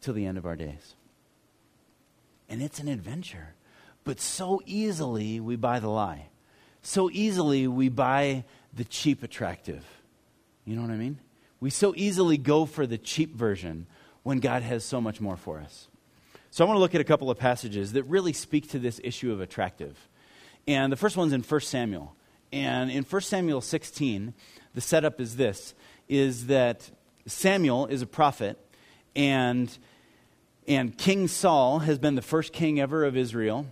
till 0.00 0.14
the 0.14 0.26
end 0.26 0.38
of 0.38 0.46
our 0.46 0.56
days. 0.56 0.94
And 2.48 2.62
it's 2.62 2.80
an 2.80 2.88
adventure. 2.88 3.54
But 4.04 4.20
so 4.20 4.60
easily 4.66 5.40
we 5.40 5.56
buy 5.56 5.78
the 5.80 5.88
lie. 5.88 6.28
So 6.82 7.10
easily 7.10 7.66
we 7.66 7.88
buy 7.88 8.44
the 8.74 8.84
cheap 8.84 9.22
attractive. 9.22 9.84
You 10.64 10.76
know 10.76 10.82
what 10.82 10.90
I 10.90 10.96
mean? 10.96 11.18
We 11.60 11.70
so 11.70 11.94
easily 11.96 12.38
go 12.38 12.66
for 12.66 12.86
the 12.86 12.98
cheap 12.98 13.34
version 13.34 13.86
when 14.22 14.40
God 14.40 14.62
has 14.62 14.84
so 14.84 15.00
much 15.00 15.20
more 15.20 15.36
for 15.36 15.60
us. 15.60 15.88
So 16.50 16.64
I 16.64 16.68
want 16.68 16.76
to 16.76 16.80
look 16.80 16.94
at 16.94 17.00
a 17.00 17.04
couple 17.04 17.30
of 17.30 17.38
passages 17.38 17.92
that 17.92 18.02
really 18.04 18.32
speak 18.32 18.70
to 18.70 18.78
this 18.78 19.00
issue 19.02 19.32
of 19.32 19.40
attractive. 19.40 19.96
And 20.66 20.92
the 20.92 20.96
first 20.96 21.16
one's 21.16 21.32
in 21.32 21.42
1 21.42 21.60
Samuel. 21.60 22.14
And 22.52 22.90
in 22.90 23.04
1 23.04 23.22
Samuel 23.22 23.60
16, 23.60 24.34
the 24.74 24.80
setup 24.80 25.20
is 25.20 25.36
this 25.36 25.74
is 26.08 26.46
that 26.46 26.90
Samuel 27.26 27.86
is 27.86 28.02
a 28.02 28.06
prophet 28.06 28.58
and 29.14 29.76
and 30.68 30.96
King 30.96 31.26
Saul 31.26 31.80
has 31.80 31.98
been 31.98 32.14
the 32.14 32.22
first 32.22 32.52
king 32.52 32.78
ever 32.78 33.04
of 33.04 33.16
Israel 33.16 33.66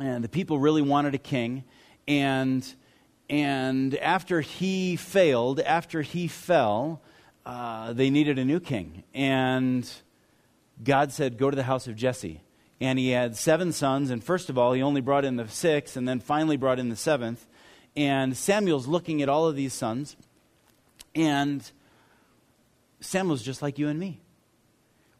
and 0.00 0.22
the 0.22 0.28
people 0.28 0.58
really 0.58 0.82
wanted 0.82 1.14
a 1.14 1.18
king. 1.18 1.64
And, 2.06 2.66
and 3.28 3.94
after 3.96 4.40
he 4.40 4.96
failed, 4.96 5.60
after 5.60 6.02
he 6.02 6.28
fell, 6.28 7.02
uh, 7.44 7.92
they 7.92 8.10
needed 8.10 8.38
a 8.38 8.44
new 8.44 8.60
king. 8.60 9.02
And 9.12 9.90
God 10.82 11.12
said, 11.12 11.38
Go 11.38 11.50
to 11.50 11.56
the 11.56 11.64
house 11.64 11.86
of 11.88 11.96
Jesse. 11.96 12.42
And 12.80 12.98
he 12.98 13.10
had 13.10 13.36
seven 13.36 13.72
sons, 13.72 14.10
and 14.10 14.22
first 14.22 14.48
of 14.48 14.56
all, 14.56 14.72
he 14.72 14.82
only 14.82 15.00
brought 15.00 15.24
in 15.24 15.34
the 15.34 15.48
sixth, 15.48 15.96
and 15.96 16.06
then 16.06 16.20
finally 16.20 16.56
brought 16.56 16.78
in 16.78 16.90
the 16.90 16.96
seventh. 16.96 17.44
And 17.96 18.36
Samuel's 18.36 18.86
looking 18.86 19.20
at 19.20 19.28
all 19.28 19.48
of 19.48 19.56
these 19.56 19.72
sons, 19.72 20.16
and 21.14 21.68
Samuel's 23.00 23.42
just 23.42 23.62
like 23.62 23.78
you 23.78 23.88
and 23.88 23.98
me. 23.98 24.20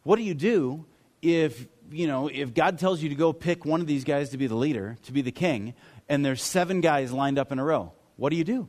What 0.02 0.16
do 0.16 0.22
you 0.22 0.34
do 0.34 0.86
if 1.22 1.66
you 1.90 2.06
know, 2.06 2.28
if 2.28 2.54
God 2.54 2.78
tells 2.78 3.02
you 3.02 3.08
to 3.08 3.14
go 3.14 3.32
pick 3.32 3.64
one 3.64 3.80
of 3.80 3.86
these 3.86 4.04
guys 4.04 4.30
to 4.30 4.38
be 4.38 4.46
the 4.46 4.54
leader, 4.54 4.96
to 5.04 5.12
be 5.12 5.22
the 5.22 5.32
king, 5.32 5.74
and 6.08 6.24
there's 6.24 6.42
seven 6.42 6.80
guys 6.80 7.12
lined 7.12 7.38
up 7.38 7.52
in 7.52 7.58
a 7.58 7.64
row, 7.64 7.92
what 8.16 8.30
do 8.30 8.36
you 8.36 8.44
do? 8.44 8.68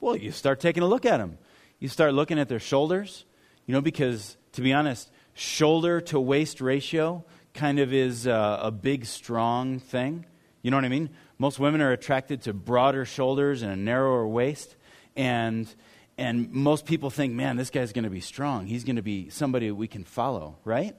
Well, 0.00 0.16
you 0.16 0.30
start 0.32 0.60
taking 0.60 0.82
a 0.82 0.86
look 0.86 1.06
at 1.06 1.18
them. 1.18 1.38
You 1.78 1.88
start 1.88 2.14
looking 2.14 2.38
at 2.38 2.48
their 2.48 2.60
shoulders, 2.60 3.24
you 3.66 3.72
know, 3.72 3.80
because 3.80 4.36
to 4.52 4.60
be 4.60 4.72
honest, 4.72 5.10
shoulder 5.32 6.00
to 6.02 6.20
waist 6.20 6.60
ratio 6.60 7.24
kind 7.54 7.78
of 7.78 7.92
is 7.92 8.26
a, 8.26 8.60
a 8.62 8.70
big, 8.70 9.06
strong 9.06 9.78
thing. 9.78 10.26
You 10.62 10.70
know 10.70 10.76
what 10.76 10.84
I 10.84 10.88
mean? 10.88 11.10
Most 11.38 11.58
women 11.58 11.80
are 11.80 11.92
attracted 11.92 12.42
to 12.42 12.52
broader 12.52 13.04
shoulders 13.04 13.62
and 13.62 13.72
a 13.72 13.76
narrower 13.76 14.26
waist. 14.26 14.76
And 15.16 15.72
and 16.16 16.52
most 16.52 16.86
people 16.86 17.10
think, 17.10 17.34
man, 17.34 17.56
this 17.56 17.70
guy's 17.70 17.92
going 17.92 18.04
to 18.04 18.10
be 18.10 18.20
strong. 18.20 18.66
He's 18.66 18.84
going 18.84 18.96
to 18.96 19.02
be 19.02 19.30
somebody 19.30 19.70
we 19.72 19.88
can 19.88 20.04
follow, 20.04 20.58
right? 20.64 20.94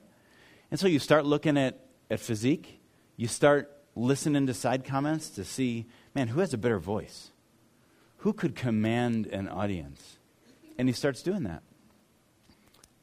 And 0.71 0.79
so 0.79 0.87
you 0.87 0.99
start 0.99 1.25
looking 1.25 1.57
at, 1.57 1.79
at 2.11 2.19
physique. 2.19 2.81
You 3.15 3.27
start 3.27 3.71
listening 3.95 4.45
to 4.47 4.53
side 4.53 4.83
comments 4.83 5.29
to 5.31 5.45
see, 5.45 5.85
man, 6.13 6.27
who 6.27 6.41
has 6.41 6.53
a 6.53 6.57
better 6.57 6.79
voice? 6.79 7.31
Who 8.17 8.33
could 8.33 8.55
command 8.55 9.27
an 9.27 9.47
audience? 9.47 10.17
And 10.77 10.89
he 10.89 10.93
starts 10.93 11.23
doing 11.23 11.43
that. 11.43 11.63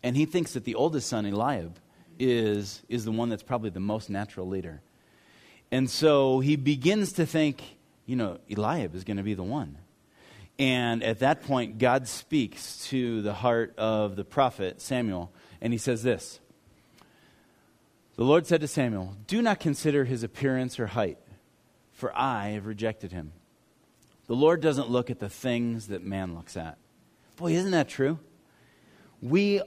And 0.03 0.17
he 0.17 0.27
thinks 0.27 0.53
that 0.53 0.65
the 0.65 0.75
oldest 0.75 1.09
son, 1.09 1.25
Eliab, 1.25 1.79
is, 2.19 2.83
is 2.89 3.07
the 3.07 3.13
one 3.13 3.31
that's 3.31 3.43
probably 3.43 3.71
the 3.71 3.81
most 3.81 4.11
natural 4.11 4.47
leader. 4.47 4.83
And 5.73 5.89
so 5.89 6.41
he 6.41 6.57
begins 6.57 7.15
to 7.15 7.25
think, 7.25 7.63
you 8.05 8.15
know, 8.15 8.39
Eliab 8.49 8.95
is 8.95 9.05
going 9.05 9.17
to 9.17 9.23
be 9.23 9.33
the 9.33 9.43
one. 9.43 9.79
And 10.59 11.03
at 11.03 11.21
that 11.21 11.45
point, 11.45 11.79
God 11.79 12.07
speaks 12.07 12.87
to 12.89 13.23
the 13.23 13.33
heart 13.33 13.75
of 13.79 14.15
the 14.15 14.23
prophet 14.23 14.83
Samuel, 14.83 15.33
and 15.63 15.73
he 15.73 15.79
says 15.79 16.03
this 16.03 16.41
The 18.17 18.25
Lord 18.25 18.47
said 18.47 18.61
to 18.61 18.69
Samuel, 18.69 19.17
Do 19.27 19.41
not 19.41 19.61
consider 19.61 20.05
his 20.05 20.23
appearance 20.23 20.79
or 20.79 20.89
height, 20.89 21.19
for 21.91 22.15
I 22.15 22.51
have 22.51 22.67
rejected 22.67 23.11
him. 23.11 23.33
The 24.27 24.37
Lord 24.37 24.61
doesn't 24.61 24.91
look 24.91 25.11
at 25.11 25.21
the 25.21 25.31
things 25.31 25.89
that 25.89 26.05
man 26.05 26.35
looks 26.35 26.55
at. 26.55 26.77
Boy, 27.37 27.53
isn't 27.53 27.71
that 27.71 27.89
true? 27.89 28.19
We, 29.23 29.63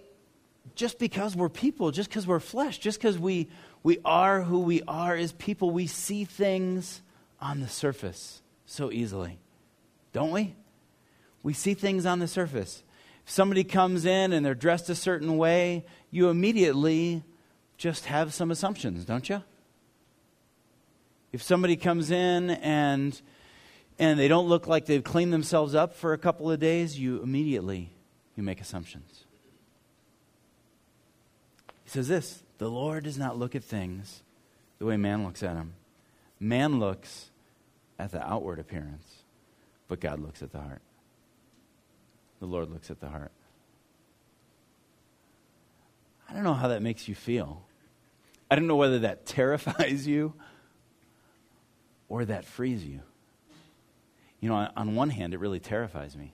just 0.76 1.00
because 1.00 1.36
we're 1.36 1.50
people, 1.50 1.90
just 1.90 2.10
because 2.10 2.28
we're 2.28 2.40
flesh, 2.40 2.78
just 2.78 3.00
because 3.00 3.18
we, 3.18 3.50
We 3.86 4.00
are 4.04 4.42
who 4.42 4.62
we 4.62 4.82
are 4.88 5.16
as 5.16 5.32
people. 5.32 5.70
We 5.70 5.86
see 5.86 6.26
things 6.26 7.04
on 7.40 7.60
the 7.60 7.68
surface 7.68 8.42
so 8.66 8.92
easily, 8.92 9.38
don't 10.12 10.32
we? 10.32 10.56
We 11.44 11.54
see 11.54 11.76
things 11.76 12.04
on 12.08 12.18
the 12.18 12.28
surface. 12.28 12.82
If 13.24 13.30
somebody 13.30 13.64
comes 13.64 14.04
in 14.04 14.34
and 14.34 14.44
they're 14.44 14.56
dressed 14.56 14.90
a 14.90 14.96
certain 14.96 15.38
way, 15.38 15.86
you 16.10 16.30
immediately 16.30 17.24
just 17.78 18.06
have 18.06 18.34
some 18.34 18.50
assumptions, 18.50 19.06
don't 19.06 19.30
you? 19.30 19.44
If 21.32 21.44
somebody 21.44 21.76
comes 21.76 22.10
in 22.10 22.50
and 22.50 23.22
and 24.00 24.20
they 24.20 24.28
don't 24.28 24.48
look 24.48 24.66
like 24.66 24.88
they've 24.88 25.04
cleaned 25.04 25.32
themselves 25.32 25.76
up 25.76 25.94
for 25.94 26.14
a 26.14 26.18
couple 26.18 26.50
of 26.50 26.60
days, 26.60 26.98
you 26.98 27.22
immediately 27.22 27.92
you 28.36 28.42
make 28.42 28.60
assumptions. 28.60 29.26
He 31.84 31.92
says 31.92 32.08
this, 32.08 32.42
the 32.58 32.70
Lord 32.70 33.04
does 33.04 33.18
not 33.18 33.38
look 33.38 33.56
at 33.56 33.64
things 33.64 34.24
the 34.80 34.86
way 34.86 34.98
man 34.98 35.24
looks 35.24 35.44
at 35.44 35.56
them. 35.56 35.74
Man 36.40 36.80
looks 36.80 37.30
at 37.98 38.12
the 38.12 38.22
outward 38.22 38.60
appearance, 38.60 39.24
but 39.88 40.00
God 40.00 40.20
looks 40.20 40.42
at 40.42 40.52
the 40.52 40.60
heart. 40.60 40.82
The 42.40 42.46
Lord 42.46 42.70
looks 42.70 42.92
at 42.92 43.00
the 43.00 43.10
heart. 43.10 43.32
I 46.30 46.34
don't 46.34 46.44
know 46.44 46.54
how 46.54 46.68
that 46.70 46.82
makes 46.82 47.08
you 47.08 47.16
feel. 47.16 47.64
I 48.50 48.56
don't 48.56 48.68
know 48.68 48.76
whether 48.76 49.00
that 49.00 49.26
terrifies 49.26 50.06
you 50.08 50.34
or 52.10 52.26
that 52.26 52.46
frees 52.46 52.84
you. 52.84 53.02
You 54.40 54.50
know, 54.50 54.70
on 54.76 54.96
one 54.96 55.10
hand, 55.10 55.34
it 55.34 55.40
really 55.40 55.60
terrifies 55.60 56.16
me. 56.16 56.34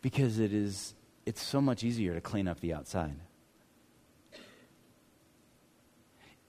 Because 0.00 0.38
it 0.38 0.52
is, 0.52 0.94
it's 1.24 1.42
so 1.42 1.60
much 1.60 1.84
easier 1.84 2.14
to 2.14 2.20
clean 2.20 2.48
up 2.48 2.60
the 2.60 2.74
outside. 2.74 3.16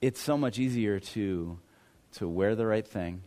It's 0.02 0.20
so 0.20 0.38
much 0.38 0.60
easier 0.60 1.00
to, 1.00 1.60
to 2.14 2.28
wear 2.28 2.56
the 2.56 2.66
right 2.66 2.86
thing, 2.86 3.22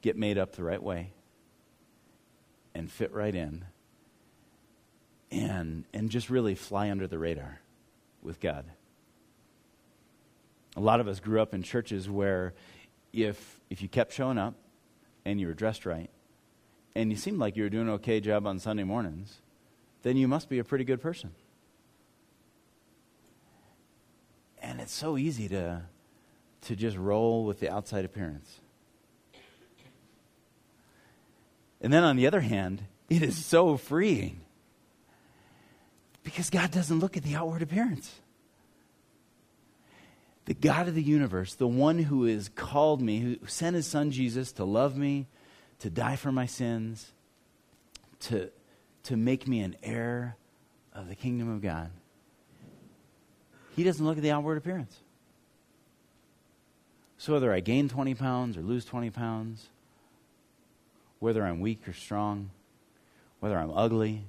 get 0.00 0.16
made 0.16 0.38
up 0.38 0.52
the 0.52 0.62
right 0.62 0.82
way, 0.82 1.12
and 2.74 2.90
fit 2.90 3.12
right 3.12 3.34
in, 3.34 3.64
and, 5.30 5.84
and 5.92 6.08
just 6.08 6.30
really 6.30 6.54
fly 6.54 6.90
under 6.90 7.06
the 7.06 7.18
radar 7.18 7.60
with 8.22 8.40
God. 8.40 8.64
A 10.76 10.80
lot 10.80 11.00
of 11.00 11.08
us 11.08 11.20
grew 11.20 11.42
up 11.42 11.52
in 11.52 11.62
churches 11.62 12.08
where 12.08 12.54
if, 13.12 13.60
if 13.68 13.82
you 13.82 13.88
kept 13.88 14.14
showing 14.14 14.38
up 14.38 14.54
and 15.26 15.38
you 15.38 15.46
were 15.46 15.54
dressed 15.54 15.84
right 15.84 16.08
and 16.94 17.10
you 17.10 17.16
seemed 17.16 17.38
like 17.38 17.56
you 17.56 17.62
were 17.62 17.68
doing 17.68 17.88
an 17.88 17.94
okay 17.94 18.20
job 18.20 18.46
on 18.46 18.58
Sunday 18.58 18.84
mornings, 18.84 19.38
then 20.02 20.16
you 20.16 20.28
must 20.28 20.48
be 20.48 20.58
a 20.58 20.64
pretty 20.64 20.84
good 20.84 21.00
person. 21.00 21.30
And 24.60 24.80
it's 24.80 24.92
so 24.92 25.16
easy 25.16 25.48
to, 25.48 25.82
to 26.62 26.76
just 26.76 26.96
roll 26.96 27.44
with 27.44 27.60
the 27.60 27.70
outside 27.70 28.04
appearance. 28.04 28.60
And 31.80 31.92
then 31.92 32.04
on 32.04 32.16
the 32.16 32.26
other 32.26 32.40
hand, 32.40 32.82
it 33.10 33.22
is 33.22 33.44
so 33.44 33.76
freeing 33.76 34.40
because 36.22 36.48
God 36.50 36.70
doesn't 36.70 37.00
look 37.00 37.16
at 37.16 37.24
the 37.24 37.34
outward 37.34 37.62
appearance 37.62 38.20
the 40.44 40.54
God 40.54 40.88
of 40.88 40.94
the 40.94 41.02
universe, 41.02 41.54
the 41.54 41.68
one 41.68 41.98
who 41.98 42.24
has 42.24 42.48
called 42.48 43.00
me, 43.00 43.20
who 43.20 43.38
sent 43.46 43.76
his 43.76 43.86
son 43.86 44.10
Jesus 44.10 44.52
to 44.52 44.64
love 44.64 44.96
me, 44.96 45.26
to 45.82 45.90
die 45.90 46.14
for 46.14 46.30
my 46.30 46.46
sins, 46.46 47.10
to, 48.20 48.50
to 49.02 49.16
make 49.16 49.48
me 49.48 49.60
an 49.60 49.76
heir 49.82 50.36
of 50.94 51.08
the 51.08 51.16
kingdom 51.16 51.50
of 51.50 51.60
God, 51.60 51.90
he 53.74 53.82
doesn't 53.82 54.04
look 54.04 54.16
at 54.16 54.22
the 54.22 54.30
outward 54.30 54.58
appearance. 54.58 54.96
So 57.18 57.32
whether 57.32 57.52
I 57.52 57.58
gain 57.58 57.88
20 57.88 58.14
pounds 58.14 58.56
or 58.56 58.62
lose 58.62 58.84
20 58.84 59.10
pounds, 59.10 59.70
whether 61.18 61.42
I'm 61.42 61.58
weak 61.58 61.88
or 61.88 61.92
strong, 61.92 62.50
whether 63.40 63.58
I'm 63.58 63.72
ugly 63.72 64.22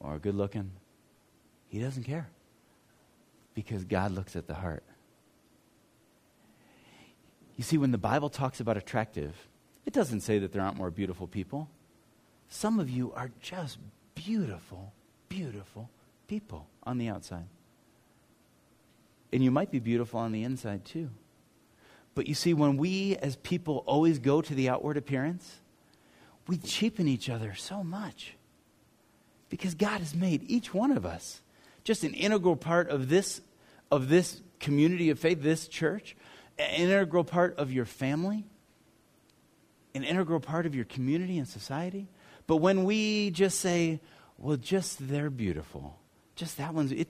or 0.00 0.18
good 0.18 0.34
looking, 0.34 0.72
he 1.68 1.78
doesn't 1.78 2.04
care. 2.04 2.26
Because 3.54 3.84
God 3.84 4.10
looks 4.10 4.34
at 4.34 4.48
the 4.48 4.54
heart. 4.54 4.82
You 7.56 7.62
see, 7.62 7.78
when 7.78 7.92
the 7.92 7.98
Bible 7.98 8.30
talks 8.30 8.58
about 8.58 8.76
attractive, 8.76 9.36
it 9.84 9.92
doesn't 9.92 10.20
say 10.20 10.38
that 10.38 10.52
there 10.52 10.62
aren't 10.62 10.76
more 10.76 10.90
beautiful 10.90 11.26
people. 11.26 11.68
Some 12.48 12.78
of 12.78 12.90
you 12.90 13.12
are 13.14 13.30
just 13.40 13.78
beautiful, 14.14 14.92
beautiful 15.28 15.90
people 16.28 16.66
on 16.84 16.98
the 16.98 17.08
outside. 17.08 17.46
And 19.32 19.42
you 19.42 19.50
might 19.50 19.70
be 19.70 19.78
beautiful 19.78 20.20
on 20.20 20.32
the 20.32 20.44
inside 20.44 20.84
too. 20.84 21.10
But 22.14 22.26
you 22.26 22.34
see, 22.34 22.52
when 22.52 22.76
we 22.76 23.16
as 23.16 23.36
people 23.36 23.82
always 23.86 24.18
go 24.18 24.42
to 24.42 24.54
the 24.54 24.68
outward 24.68 24.96
appearance, 24.96 25.60
we 26.46 26.58
cheapen 26.58 27.08
each 27.08 27.30
other 27.30 27.54
so 27.54 27.82
much. 27.82 28.34
Because 29.48 29.74
God 29.74 30.00
has 30.00 30.14
made 30.14 30.44
each 30.46 30.74
one 30.74 30.92
of 30.92 31.06
us 31.06 31.40
just 31.84 32.04
an 32.04 32.14
integral 32.14 32.56
part 32.56 32.88
of 32.90 33.08
this, 33.08 33.40
of 33.90 34.08
this 34.08 34.40
community 34.60 35.10
of 35.10 35.18
faith, 35.18 35.42
this 35.42 35.66
church 35.66 36.14
an 36.58 36.74
integral 36.74 37.24
part 37.24 37.56
of 37.58 37.72
your 37.72 37.84
family, 37.84 38.44
an 39.94 40.04
integral 40.04 40.40
part 40.40 40.66
of 40.66 40.74
your 40.74 40.84
community 40.84 41.38
and 41.38 41.46
society. 41.46 42.08
But 42.46 42.56
when 42.56 42.84
we 42.84 43.30
just 43.30 43.60
say, 43.60 44.00
well, 44.38 44.56
just 44.56 45.08
they're 45.08 45.30
beautiful, 45.30 45.98
just 46.34 46.56
that 46.56 46.74
one's, 46.74 46.92
it, 46.92 47.08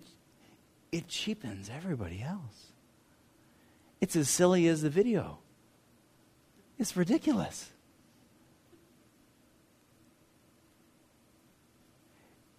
it 0.91 1.09
cheapens 1.09 1.71
everybody 1.75 2.23
else. 2.23 2.73
It's 4.01 4.17
as 4.17 4.29
silly 4.29 4.67
as 4.67 4.83
the 4.83 4.91
video. 4.91 5.39
It's 6.79 6.97
ridiculous. 6.97 7.71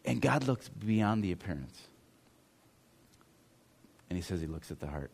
And 0.06 0.22
God 0.22 0.48
looks 0.48 0.70
beyond 0.70 1.24
the 1.24 1.32
appearance. 1.32 1.88
And 4.10 4.18
he 4.18 4.24
says 4.24 4.42
he 4.42 4.48
looks 4.48 4.72
at 4.72 4.80
the 4.80 4.88
heart. 4.88 5.12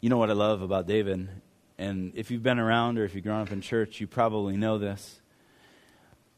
You 0.00 0.08
know 0.08 0.16
what 0.16 0.30
I 0.30 0.34
love 0.34 0.62
about 0.62 0.86
David? 0.86 1.28
And 1.82 2.12
if 2.14 2.30
you've 2.30 2.44
been 2.44 2.60
around 2.60 2.98
or 2.98 3.04
if 3.04 3.14
you've 3.14 3.24
grown 3.24 3.42
up 3.42 3.50
in 3.50 3.60
church, 3.60 4.00
you 4.00 4.06
probably 4.06 4.56
know 4.56 4.78
this. 4.78 5.20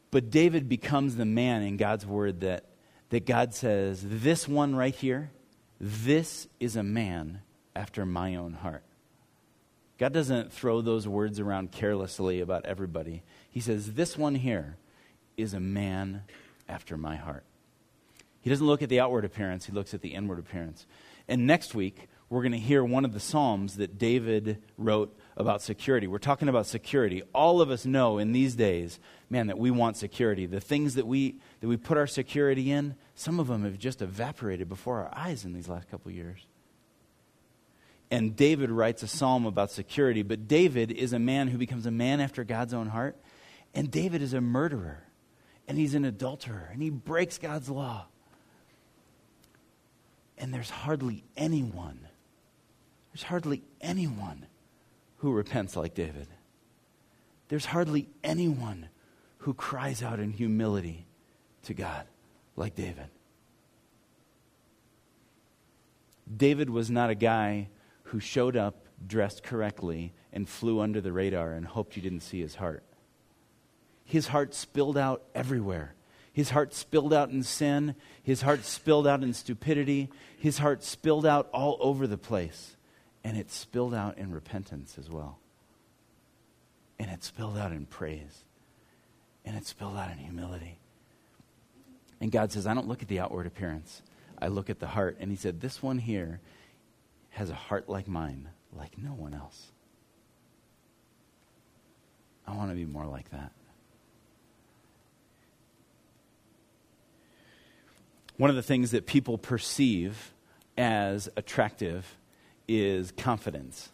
But 0.09 0.31
David 0.31 0.67
becomes 0.67 1.17
the 1.17 1.25
man 1.25 1.61
in 1.61 1.77
God's 1.77 2.05
word 2.05 2.41
that, 2.41 2.65
that 3.09 3.27
God 3.27 3.53
says, 3.53 4.01
This 4.03 4.47
one 4.47 4.75
right 4.75 4.95
here, 4.95 5.31
this 5.79 6.47
is 6.59 6.75
a 6.75 6.83
man 6.83 7.41
after 7.75 8.07
my 8.07 8.35
own 8.35 8.53
heart. 8.53 8.83
God 9.99 10.13
doesn't 10.13 10.51
throw 10.51 10.81
those 10.81 11.07
words 11.07 11.39
around 11.39 11.71
carelessly 11.71 12.41
about 12.41 12.65
everybody. 12.65 13.21
He 13.51 13.59
says, 13.59 13.93
This 13.93 14.17
one 14.17 14.35
here 14.35 14.77
is 15.37 15.53
a 15.53 15.59
man 15.59 16.23
after 16.67 16.97
my 16.97 17.17
heart. 17.17 17.43
He 18.41 18.49
doesn't 18.49 18.65
look 18.65 18.81
at 18.81 18.89
the 18.89 18.99
outward 18.99 19.25
appearance, 19.25 19.67
he 19.67 19.73
looks 19.73 19.93
at 19.93 20.01
the 20.01 20.15
inward 20.15 20.39
appearance. 20.39 20.87
And 21.27 21.45
next 21.45 21.75
week, 21.75 22.07
we're 22.29 22.41
going 22.41 22.51
to 22.51 22.57
hear 22.57 22.83
one 22.83 23.05
of 23.05 23.13
the 23.13 23.19
Psalms 23.19 23.77
that 23.77 23.99
David 23.99 24.63
wrote 24.77 25.15
about 25.37 25.61
security. 25.61 26.07
We're 26.07 26.17
talking 26.17 26.47
about 26.47 26.65
security. 26.65 27.23
All 27.33 27.61
of 27.61 27.69
us 27.69 27.85
know 27.85 28.17
in 28.17 28.31
these 28.31 28.55
days, 28.55 28.99
man, 29.29 29.47
that 29.47 29.57
we 29.57 29.71
want 29.71 29.97
security. 29.97 30.45
The 30.45 30.61
things 30.61 30.95
that 30.95 31.05
we, 31.05 31.35
that 31.59 31.67
we 31.67 31.77
put 31.77 31.97
our 31.97 32.07
security 32.07 32.71
in, 32.71 32.95
some 33.15 33.39
of 33.39 33.47
them 33.47 33.63
have 33.63 33.77
just 33.77 34.01
evaporated 34.01 34.69
before 34.69 34.99
our 34.99 35.11
eyes 35.13 35.43
in 35.43 35.53
these 35.53 35.67
last 35.67 35.89
couple 35.89 36.11
years. 36.11 36.45
And 38.09 38.35
David 38.35 38.71
writes 38.71 39.03
a 39.03 39.07
psalm 39.07 39.45
about 39.45 39.71
security, 39.71 40.21
but 40.21 40.47
David 40.47 40.91
is 40.91 41.11
a 41.11 41.19
man 41.19 41.47
who 41.47 41.57
becomes 41.57 41.85
a 41.85 41.91
man 41.91 42.21
after 42.21 42.43
God's 42.43 42.73
own 42.73 42.87
heart. 42.87 43.17
And 43.73 43.91
David 43.91 44.21
is 44.21 44.33
a 44.33 44.39
murderer, 44.39 45.03
and 45.67 45.77
he's 45.77 45.95
an 45.95 46.05
adulterer, 46.05 46.69
and 46.71 46.81
he 46.81 46.89
breaks 46.89 47.37
God's 47.37 47.69
law. 47.69 48.05
And 50.37 50.53
there's 50.53 50.69
hardly 50.69 51.23
anyone 51.35 52.07
there's 53.15 53.23
hardly 53.23 53.63
anyone 53.79 54.45
who 55.25 55.31
repents 55.31 55.75
like 55.75 55.95
David. 55.95 56.27
There's 57.47 57.65
hardly 57.65 58.07
anyone 58.23 58.89
who 59.39 59.55
cries 59.55 60.03
out 60.03 60.19
in 60.19 60.31
humility 60.31 61.07
to 61.63 61.73
God 61.73 62.05
like 62.55 62.75
David. 62.75 63.07
David 66.37 66.69
was 66.69 66.91
not 66.91 67.09
a 67.09 67.15
guy 67.15 67.69
who 68.03 68.19
showed 68.19 68.55
up 68.55 68.85
dressed 69.07 69.41
correctly 69.41 70.13
and 70.31 70.47
flew 70.47 70.79
under 70.79 71.01
the 71.01 71.11
radar 71.11 71.53
and 71.53 71.65
hoped 71.65 71.95
you 71.95 72.03
didn't 72.03 72.19
see 72.19 72.39
his 72.39 72.53
heart. 72.53 72.83
His 74.03 74.27
heart 74.27 74.53
spilled 74.53 74.95
out 74.95 75.23
everywhere. 75.33 75.95
His 76.33 76.51
heart 76.51 76.71
spilled 76.75 77.15
out 77.15 77.31
in 77.31 77.41
sin. 77.41 77.95
His 78.21 78.43
heart 78.43 78.63
spilled 78.63 79.07
out 79.07 79.23
in 79.23 79.33
stupidity. 79.33 80.11
His 80.37 80.59
heart 80.59 80.83
spilled 80.83 81.25
out 81.25 81.49
all 81.51 81.77
over 81.79 82.05
the 82.05 82.15
place. 82.15 82.74
And 83.25 83.35
it 83.35 83.51
spilled 83.51 83.95
out 83.95 84.19
in 84.19 84.31
repentance 84.31 84.97
as 84.99 85.09
well. 85.09 85.39
And 86.99 87.09
it 87.09 87.23
spilled 87.23 87.57
out 87.57 87.71
in 87.71 87.87
praise. 87.87 88.45
And 89.43 89.57
it 89.57 89.65
spilled 89.65 89.97
out 89.97 90.11
in 90.11 90.19
humility. 90.19 90.77
And 92.21 92.31
God 92.31 92.51
says, 92.51 92.67
I 92.67 92.75
don't 92.75 92.87
look 92.87 93.01
at 93.01 93.07
the 93.07 93.19
outward 93.19 93.47
appearance, 93.47 94.03
I 94.39 94.47
look 94.47 94.69
at 94.69 94.79
the 94.79 94.85
heart. 94.85 95.17
And 95.19 95.31
He 95.31 95.37
said, 95.37 95.59
This 95.59 95.81
one 95.81 95.97
here 95.97 96.39
has 97.31 97.49
a 97.49 97.55
heart 97.55 97.89
like 97.89 98.07
mine, 98.07 98.49
like 98.71 98.95
no 98.95 99.09
one 99.09 99.33
else. 99.33 99.71
I 102.47 102.55
want 102.55 102.69
to 102.69 102.75
be 102.75 102.85
more 102.85 103.07
like 103.07 103.31
that. 103.31 103.51
One 108.37 108.51
of 108.51 108.55
the 108.55 108.61
things 108.61 108.91
that 108.91 109.07
people 109.07 109.39
perceive 109.39 110.31
as 110.77 111.27
attractive 111.35 112.17
is 112.67 113.11
confidence. 113.11 113.89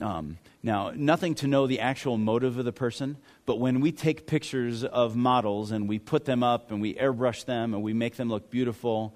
Um, 0.00 0.38
now, 0.62 0.92
nothing 0.94 1.34
to 1.36 1.46
know 1.46 1.66
the 1.66 1.80
actual 1.80 2.18
motive 2.18 2.58
of 2.58 2.64
the 2.64 2.72
person, 2.72 3.16
but 3.46 3.60
when 3.60 3.80
we 3.80 3.92
take 3.92 4.26
pictures 4.26 4.84
of 4.84 5.14
models 5.14 5.70
and 5.70 5.88
we 5.88 5.98
put 5.98 6.24
them 6.24 6.42
up 6.42 6.70
and 6.70 6.80
we 6.80 6.94
airbrush 6.94 7.44
them 7.44 7.74
and 7.74 7.82
we 7.82 7.92
make 7.92 8.16
them 8.16 8.28
look 8.28 8.50
beautiful, 8.50 9.14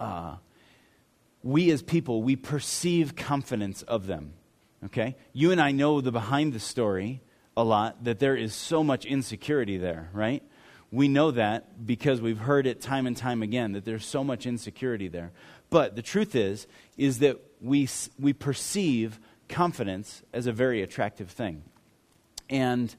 uh, 0.00 0.36
we 1.42 1.70
as 1.70 1.82
people, 1.82 2.22
we 2.22 2.36
perceive 2.36 3.16
confidence 3.16 3.82
of 3.82 4.06
them. 4.06 4.34
Okay? 4.84 5.16
You 5.32 5.50
and 5.50 5.60
I 5.60 5.72
know 5.72 6.00
the 6.00 6.12
behind 6.12 6.52
the 6.52 6.60
story 6.60 7.22
a 7.58 7.64
lot, 7.64 8.04
that 8.04 8.20
there 8.20 8.36
is 8.36 8.54
so 8.54 8.84
much 8.84 9.04
insecurity 9.04 9.78
there, 9.78 10.10
right? 10.12 10.44
We 10.92 11.08
know 11.08 11.32
that 11.32 11.84
because 11.84 12.20
we've 12.20 12.38
heard 12.38 12.68
it 12.68 12.80
time 12.80 13.04
and 13.04 13.16
time 13.16 13.42
again, 13.42 13.72
that 13.72 13.84
there's 13.84 14.06
so 14.06 14.22
much 14.22 14.46
insecurity 14.46 15.08
there. 15.08 15.32
But 15.70 15.96
the 15.96 16.02
truth 16.02 16.34
is, 16.34 16.66
is 16.96 17.18
that 17.18 17.38
we, 17.60 17.88
we 18.18 18.32
perceive 18.32 19.18
confidence 19.48 20.22
as 20.32 20.46
a 20.46 20.52
very 20.52 20.82
attractive 20.82 21.30
thing. 21.30 21.62
And, 22.48 22.94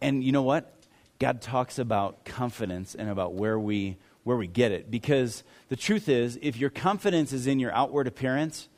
and 0.00 0.22
you 0.22 0.32
know 0.32 0.42
what? 0.42 0.72
God 1.18 1.40
talks 1.40 1.78
about 1.78 2.24
confidence 2.24 2.94
and 2.94 3.08
about 3.08 3.34
where 3.34 3.58
we, 3.58 3.96
where 4.24 4.36
we 4.36 4.46
get 4.46 4.72
it. 4.72 4.90
Because 4.90 5.42
the 5.68 5.76
truth 5.76 6.08
is, 6.08 6.38
if 6.42 6.56
your 6.56 6.70
confidence 6.70 7.32
is 7.32 7.46
in 7.46 7.60
your 7.60 7.72
outward 7.72 8.06
appearance, 8.06 8.68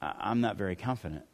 I'm 0.00 0.40
not 0.40 0.56
very 0.56 0.76
confident. 0.76 1.24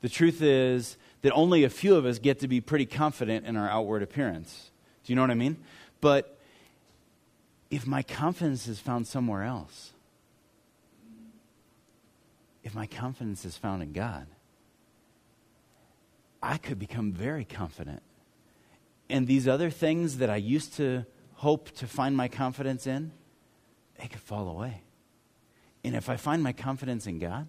The 0.00 0.08
truth 0.08 0.42
is 0.42 0.96
that 1.22 1.32
only 1.32 1.62
a 1.62 1.70
few 1.70 1.94
of 1.94 2.04
us 2.04 2.18
get 2.18 2.40
to 2.40 2.48
be 2.48 2.60
pretty 2.60 2.86
confident 2.86 3.46
in 3.46 3.56
our 3.56 3.68
outward 3.68 4.02
appearance. 4.02 4.70
Do 5.04 5.12
you 5.12 5.16
know 5.16 5.22
what 5.22 5.30
I 5.30 5.34
mean? 5.34 5.56
But 6.00 6.36
if 7.70 7.86
my 7.86 8.02
confidence 8.02 8.66
is 8.66 8.80
found 8.80 9.06
somewhere 9.06 9.44
else, 9.44 9.91
if 12.62 12.74
my 12.74 12.86
confidence 12.86 13.44
is 13.44 13.56
found 13.56 13.82
in 13.82 13.92
God, 13.92 14.26
I 16.42 16.58
could 16.58 16.78
become 16.78 17.12
very 17.12 17.44
confident. 17.44 18.02
And 19.08 19.26
these 19.26 19.46
other 19.46 19.70
things 19.70 20.18
that 20.18 20.30
I 20.30 20.36
used 20.36 20.74
to 20.74 21.04
hope 21.34 21.70
to 21.72 21.86
find 21.86 22.16
my 22.16 22.28
confidence 22.28 22.86
in, 22.86 23.12
they 24.00 24.08
could 24.08 24.20
fall 24.20 24.48
away. 24.48 24.82
And 25.84 25.94
if 25.94 26.08
I 26.08 26.16
find 26.16 26.42
my 26.42 26.52
confidence 26.52 27.06
in 27.06 27.18
God, 27.18 27.48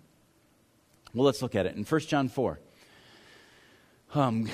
well, 1.13 1.26
let's 1.26 1.41
look 1.41 1.56
at 1.56 1.65
it. 1.65 1.76
In 1.76 1.84
1 1.84 2.02
John 2.02 2.28
4, 2.28 2.60
um, 4.15 4.49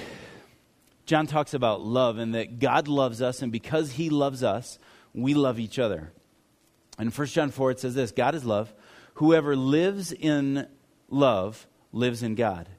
John 1.06 1.26
talks 1.26 1.54
about 1.54 1.82
love 1.82 2.18
and 2.18 2.36
that 2.36 2.60
God 2.60 2.88
loves 2.88 3.22
us, 3.22 3.42
and 3.42 3.52
because 3.52 3.92
he 3.92 4.10
loves 4.10 4.44
us, 4.44 4.78
we 5.14 5.34
love 5.34 5.60
each 5.60 5.80
other. 5.80 6.12
In 7.00 7.10
1 7.10 7.28
John 7.28 7.50
4, 7.50 7.72
it 7.72 7.80
says 7.80 7.96
this 7.96 8.12
God 8.12 8.36
is 8.36 8.44
love. 8.46 8.74
Whoever 9.20 9.54
lives 9.54 10.14
in 10.14 10.66
love 11.10 11.68
lives 11.92 12.24
in 12.24 12.36
God, 12.36 12.70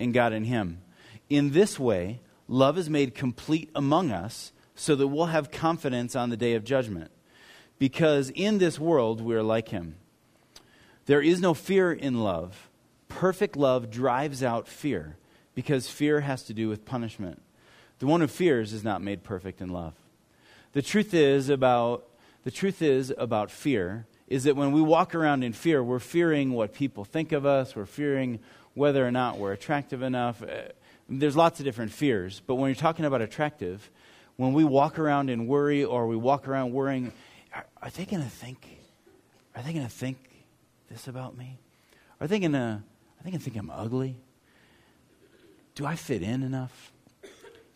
and 0.00 0.12
God 0.12 0.32
in 0.32 0.42
him. 0.42 0.82
In 1.30 1.52
this 1.52 1.78
way, 1.78 2.18
love 2.48 2.76
is 2.76 2.90
made 2.90 3.14
complete 3.14 3.70
among 3.72 4.10
us 4.10 4.50
so 4.74 4.96
that 4.96 5.06
we'll 5.06 5.26
have 5.26 5.52
confidence 5.52 6.16
on 6.16 6.30
the 6.30 6.36
day 6.36 6.54
of 6.54 6.64
judgment. 6.64 7.12
Because 7.78 8.30
in 8.30 8.58
this 8.58 8.80
world, 8.80 9.20
we 9.20 9.36
are 9.36 9.44
like 9.44 9.68
him. 9.68 9.94
There 11.04 11.22
is 11.22 11.40
no 11.40 11.54
fear 11.54 11.92
in 11.92 12.20
love. 12.20 12.68
Perfect 13.06 13.56
love 13.56 13.88
drives 13.88 14.42
out 14.42 14.66
fear, 14.66 15.16
because 15.54 15.88
fear 15.88 16.22
has 16.22 16.42
to 16.46 16.52
do 16.52 16.68
with 16.68 16.84
punishment. 16.84 17.40
The 18.00 18.08
one 18.08 18.20
who 18.22 18.26
fears 18.26 18.72
is 18.72 18.82
not 18.82 19.02
made 19.02 19.22
perfect 19.22 19.60
in 19.60 19.68
love. 19.68 19.94
The 20.72 20.82
truth 20.82 21.14
is 21.14 21.48
about 21.48 22.08
the 22.42 22.50
truth 22.50 22.82
is 22.82 23.14
about 23.16 23.52
fear 23.52 24.08
is 24.28 24.44
that 24.44 24.56
when 24.56 24.72
we 24.72 24.80
walk 24.80 25.14
around 25.14 25.44
in 25.44 25.52
fear, 25.52 25.82
we're 25.82 25.98
fearing 25.98 26.52
what 26.52 26.74
people 26.74 27.04
think 27.04 27.32
of 27.32 27.46
us, 27.46 27.76
we're 27.76 27.86
fearing 27.86 28.40
whether 28.74 29.06
or 29.06 29.10
not 29.10 29.38
we're 29.38 29.52
attractive 29.52 30.02
enough. 30.02 30.42
Uh, 30.42 30.68
there's 31.08 31.36
lots 31.36 31.60
of 31.60 31.64
different 31.64 31.92
fears, 31.92 32.42
but 32.46 32.56
when 32.56 32.68
you're 32.68 32.74
talking 32.74 33.04
about 33.04 33.22
attractive, 33.22 33.90
when 34.36 34.52
we 34.52 34.64
walk 34.64 34.98
around 34.98 35.30
in 35.30 35.46
worry 35.46 35.84
or 35.84 36.06
we 36.06 36.16
walk 36.16 36.48
around 36.48 36.72
worrying, 36.72 37.12
are, 37.54 37.66
are 37.82 37.90
they 37.90 38.04
going 38.04 38.22
to 38.22 38.28
think? 38.28 38.66
Are 39.54 39.62
they 39.62 39.72
going 39.72 39.86
to 39.86 39.92
think 39.92 40.18
this 40.90 41.08
about 41.08 41.36
me? 41.36 41.58
Are 42.20 42.26
they 42.26 42.38
going 42.38 42.52
to? 42.52 42.82
Are 43.18 43.24
they 43.24 43.30
going 43.30 43.38
to 43.38 43.44
think 43.44 43.56
I'm 43.56 43.70
ugly? 43.70 44.16
Do 45.74 45.86
I 45.86 45.96
fit 45.96 46.22
in 46.22 46.42
enough? 46.42 46.92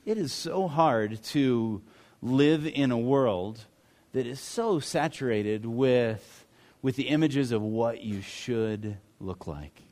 It 0.04 0.18
is 0.18 0.32
so 0.32 0.68
hard 0.68 1.22
to 1.24 1.82
live 2.22 2.66
in 2.66 2.90
a 2.90 2.98
world 2.98 3.64
that 4.12 4.26
is 4.26 4.40
so 4.40 4.80
saturated 4.80 5.64
with 5.66 6.46
with 6.82 6.96
the 6.96 7.08
images 7.08 7.52
of 7.52 7.62
what 7.62 8.02
you 8.02 8.22
should 8.22 8.96
look 9.20 9.46
like, 9.46 9.82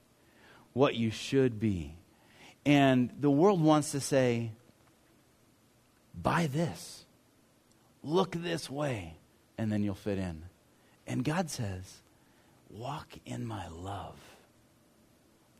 what 0.73 0.95
you 0.95 1.11
should 1.11 1.61
be. 1.61 1.95
And 2.65 3.11
the 3.21 3.31
world 3.31 3.61
wants 3.63 3.93
to 3.93 4.01
say, 4.01 4.53
buy 6.15 6.47
this, 6.47 7.05
look 8.03 8.33
this 8.33 8.71
way, 8.71 9.15
and 9.57 9.71
then 9.71 9.83
you'll 9.83 9.95
fit 9.95 10.19
in. 10.19 10.45
And 11.07 11.25
God 11.25 11.51
says, 11.51 11.99
walk 12.71 13.09
in 13.25 13.47
my 13.47 13.69
love, 13.69 14.17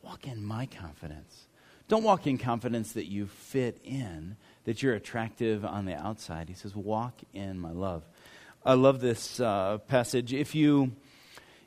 walk 0.01 0.27
in 0.27 0.43
my 0.43 0.65
confidence. 0.65 1.45
Don't 1.87 2.03
walk 2.03 2.27
in 2.27 2.37
confidence 2.37 2.91
that 2.91 3.05
you 3.05 3.25
fit 3.25 3.79
in, 3.83 4.35
that 4.65 4.83
you're 4.83 4.93
attractive 4.93 5.65
on 5.65 5.85
the 5.85 5.95
outside. 5.95 6.47
He 6.47 6.53
says, 6.53 6.75
walk 6.75 7.15
in 7.33 7.59
my 7.59 7.71
love. 7.71 8.03
I 8.69 8.73
love 8.73 9.01
this 9.01 9.39
uh, 9.39 9.79
passage. 9.87 10.31
If 10.31 10.53
you 10.53 10.91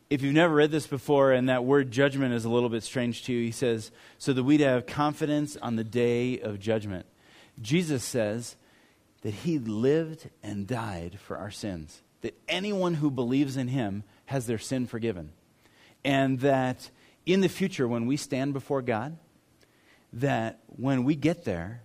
if 0.09 0.23
you've 0.23 0.35
never 0.35 0.55
read 0.55 0.71
this 0.71 0.87
before 0.87 1.33
and 1.33 1.49
that 1.49 1.65
word 1.65 1.91
judgment 1.91 2.33
is 2.33 2.45
a 2.45 2.49
little 2.49 2.69
bit 2.69 2.85
strange 2.85 3.25
to 3.25 3.33
you, 3.33 3.45
he 3.45 3.51
says, 3.51 3.91
so 4.19 4.33
that 4.33 4.45
we'd 4.45 4.61
have 4.61 4.87
confidence 4.87 5.57
on 5.57 5.75
the 5.75 5.83
day 5.83 6.39
of 6.39 6.61
judgment. 6.61 7.07
Jesus 7.61 8.05
says 8.05 8.55
that 9.23 9.35
he 9.35 9.59
lived 9.59 10.31
and 10.45 10.65
died 10.65 11.19
for 11.19 11.37
our 11.37 11.51
sins, 11.51 12.03
that 12.21 12.39
anyone 12.49 12.95
who 12.95 13.11
believes 13.11 13.57
in 13.57 13.67
him 13.67 14.05
has 14.27 14.47
their 14.47 14.59
sin 14.59 14.87
forgiven. 14.87 15.33
And 16.05 16.39
that 16.39 16.89
in 17.27 17.41
the 17.41 17.49
future, 17.49 17.89
when 17.89 18.07
we 18.07 18.17
stand 18.17 18.53
before 18.53 18.81
God, 18.81 19.17
that 20.13 20.61
when 20.69 21.03
we 21.03 21.17
get 21.17 21.45
there, 21.45 21.83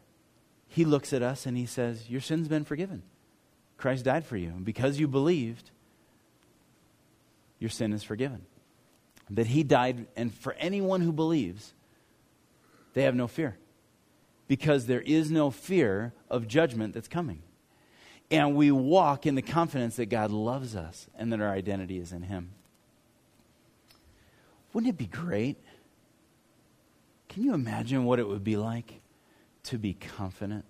he 0.67 0.86
looks 0.86 1.12
at 1.12 1.23
us 1.23 1.47
and 1.47 1.58
he 1.58 1.65
says, 1.65 2.08
Your 2.08 2.21
sin's 2.21 2.47
been 2.47 2.65
forgiven. 2.65 3.01
Christ 3.77 4.05
died 4.05 4.25
for 4.25 4.37
you. 4.37 4.49
And 4.49 4.65
because 4.65 4.99
you 4.99 5.07
believed, 5.07 5.71
your 7.59 7.69
sin 7.69 7.93
is 7.93 8.03
forgiven. 8.03 8.45
That 9.29 9.47
he 9.47 9.63
died, 9.63 10.07
and 10.15 10.33
for 10.33 10.53
anyone 10.53 11.01
who 11.01 11.11
believes, 11.11 11.73
they 12.93 13.03
have 13.03 13.15
no 13.15 13.27
fear. 13.27 13.57
Because 14.47 14.85
there 14.85 15.01
is 15.01 15.29
no 15.29 15.51
fear 15.51 16.13
of 16.29 16.47
judgment 16.47 16.93
that's 16.93 17.07
coming. 17.07 17.41
And 18.31 18.55
we 18.55 18.71
walk 18.71 19.25
in 19.25 19.35
the 19.35 19.41
confidence 19.41 19.97
that 19.97 20.07
God 20.07 20.31
loves 20.31 20.75
us 20.75 21.07
and 21.17 21.31
that 21.31 21.41
our 21.41 21.51
identity 21.51 21.99
is 21.99 22.11
in 22.11 22.23
him. 22.23 22.51
Wouldn't 24.73 24.89
it 24.93 24.97
be 24.97 25.05
great? 25.05 25.57
Can 27.29 27.43
you 27.43 27.53
imagine 27.53 28.05
what 28.05 28.19
it 28.19 28.27
would 28.27 28.43
be 28.43 28.57
like 28.57 29.01
to 29.63 29.77
be 29.77 29.93
confident 29.93 30.65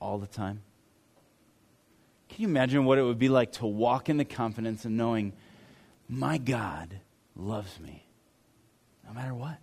all 0.00 0.18
the 0.18 0.26
time? 0.26 0.62
Can 2.30 2.42
you 2.42 2.48
imagine 2.48 2.84
what 2.84 2.96
it 2.96 3.02
would 3.02 3.18
be 3.18 3.28
like 3.28 3.52
to 3.52 3.66
walk 3.66 4.08
in 4.08 4.16
the 4.16 4.24
confidence 4.24 4.84
of 4.84 4.92
knowing 4.92 5.32
my 6.08 6.38
God 6.38 7.00
loves 7.34 7.78
me 7.80 8.06
no 9.06 9.12
matter 9.12 9.34
what? 9.34 9.58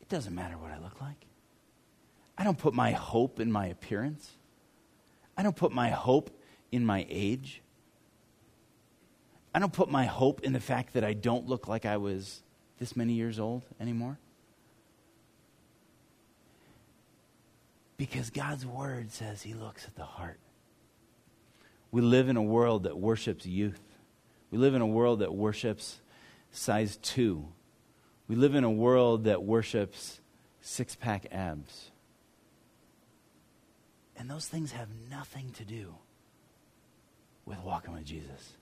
It 0.00 0.08
doesn't 0.08 0.34
matter 0.34 0.56
what 0.56 0.70
I 0.70 0.78
look 0.78 1.00
like. 1.00 1.26
I 2.38 2.44
don't 2.44 2.58
put 2.58 2.72
my 2.72 2.92
hope 2.92 3.38
in 3.38 3.52
my 3.52 3.66
appearance. 3.66 4.32
I 5.36 5.42
don't 5.42 5.56
put 5.56 5.72
my 5.72 5.90
hope 5.90 6.30
in 6.72 6.86
my 6.86 7.06
age. 7.10 7.60
I 9.54 9.58
don't 9.58 9.72
put 9.72 9.90
my 9.90 10.06
hope 10.06 10.40
in 10.40 10.54
the 10.54 10.60
fact 10.60 10.94
that 10.94 11.04
I 11.04 11.12
don't 11.12 11.46
look 11.46 11.68
like 11.68 11.84
I 11.84 11.98
was 11.98 12.42
this 12.78 12.96
many 12.96 13.12
years 13.12 13.38
old 13.38 13.62
anymore. 13.78 14.18
Because 18.10 18.28
God's 18.28 18.66
word 18.66 19.10
says 19.12 19.40
he 19.40 19.54
looks 19.54 19.86
at 19.86 19.96
the 19.96 20.04
heart. 20.04 20.38
We 21.90 22.02
live 22.02 22.28
in 22.28 22.36
a 22.36 22.42
world 22.42 22.82
that 22.82 22.98
worships 22.98 23.46
youth. 23.46 23.80
We 24.50 24.58
live 24.58 24.74
in 24.74 24.82
a 24.82 24.86
world 24.86 25.20
that 25.20 25.34
worships 25.34 26.02
size 26.50 26.98
two. 26.98 27.48
We 28.28 28.36
live 28.36 28.54
in 28.54 28.62
a 28.62 28.70
world 28.70 29.24
that 29.24 29.42
worships 29.42 30.20
six 30.60 30.94
pack 30.94 31.28
abs. 31.32 31.92
And 34.18 34.28
those 34.28 34.48
things 34.48 34.72
have 34.72 34.88
nothing 35.10 35.52
to 35.52 35.64
do 35.64 35.94
with 37.46 37.58
walking 37.64 37.94
with 37.94 38.04
Jesus. 38.04 38.58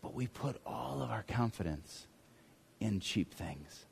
But 0.00 0.14
we 0.14 0.28
put 0.28 0.60
all 0.64 1.02
of 1.02 1.10
our 1.10 1.24
confidence 1.24 2.06
in 2.80 3.00
cheap 3.00 3.34
things. 3.34 3.86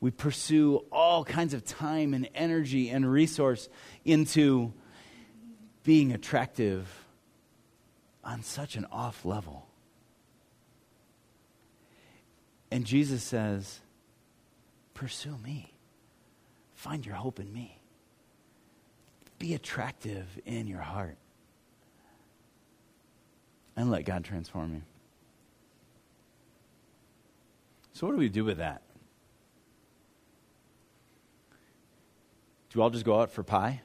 We 0.00 0.10
pursue 0.10 0.84
all 0.90 1.24
kinds 1.24 1.52
of 1.52 1.64
time 1.64 2.14
and 2.14 2.28
energy 2.34 2.88
and 2.88 3.10
resource 3.10 3.68
into 4.04 4.72
being 5.82 6.12
attractive 6.12 6.88
on 8.24 8.42
such 8.42 8.76
an 8.76 8.86
off 8.90 9.24
level. 9.24 9.66
And 12.70 12.84
Jesus 12.84 13.22
says, 13.22 13.80
Pursue 14.94 15.36
me. 15.38 15.72
Find 16.74 17.04
your 17.04 17.14
hope 17.14 17.40
in 17.40 17.52
me. 17.52 17.80
Be 19.38 19.54
attractive 19.54 20.26
in 20.44 20.66
your 20.66 20.80
heart. 20.80 21.16
And 23.76 23.90
let 23.90 24.04
God 24.04 24.24
transform 24.24 24.74
you. 24.74 24.82
So, 27.92 28.06
what 28.06 28.12
do 28.12 28.18
we 28.18 28.28
do 28.28 28.44
with 28.44 28.58
that? 28.58 28.82
Do 32.70 32.78
you 32.78 32.82
all 32.82 32.90
just 32.90 33.04
go 33.04 33.20
out 33.20 33.30
for 33.30 33.42
pie? 33.42 33.80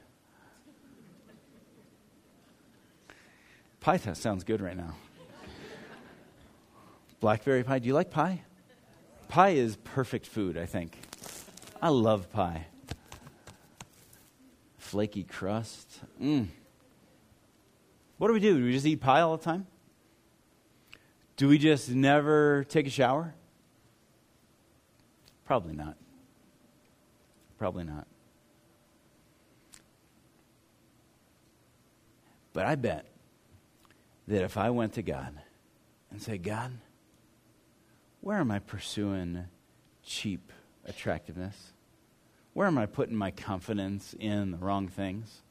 Pie 3.80 3.98
test 3.98 4.22
sounds 4.22 4.44
good 4.44 4.62
right 4.62 4.78
now. 4.78 4.96
Blackberry 7.20 7.64
pie. 7.64 7.80
Do 7.80 7.88
you 7.88 7.94
like 7.94 8.12
pie? 8.12 8.42
Pie 9.28 9.50
is 9.52 9.78
perfect 9.78 10.28
food, 10.28 10.58
I 10.58 10.66
think. 10.66 10.98
I 11.82 11.90
love 11.90 12.32
pie. 12.32 12.68
Flaky 14.78 15.24
crust. 15.24 16.00
Mm. 16.22 16.48
What 18.18 18.28
do 18.28 18.34
we 18.34 18.40
do? 18.40 18.58
Do 18.58 18.66
we 18.66 18.72
just 18.72 18.86
eat 18.86 19.02
pie 19.02 19.22
all 19.22 19.38
the 19.38 19.44
time? 19.44 19.66
Do 21.38 21.48
we 21.48 21.58
just 21.58 21.90
never 21.90 22.64
take 22.66 22.88
a 22.88 22.92
shower? 22.92 23.34
Probably 25.46 25.74
not. 25.74 25.96
Probably 27.58 27.84
not. 27.84 28.08
But 32.54 32.66
I 32.66 32.76
bet 32.76 33.06
that 34.28 34.44
if 34.44 34.58
I 34.58 34.70
went 34.70 34.94
to 34.94 35.02
God 35.02 35.34
and 36.10 36.22
said, 36.22 36.42
God, 36.42 36.72
where 38.22 38.40
am 38.40 38.50
I 38.50 38.60
pursuing 38.60 39.46
cheap 40.04 40.52
attractiveness? 40.86 41.74
Where 42.54 42.68
am 42.68 42.78
I 42.78 42.86
putting 42.86 43.16
my 43.16 43.32
confidence 43.32 44.16
in 44.18 44.52
the 44.52 44.58
wrong 44.58 44.88
things? 44.88 45.42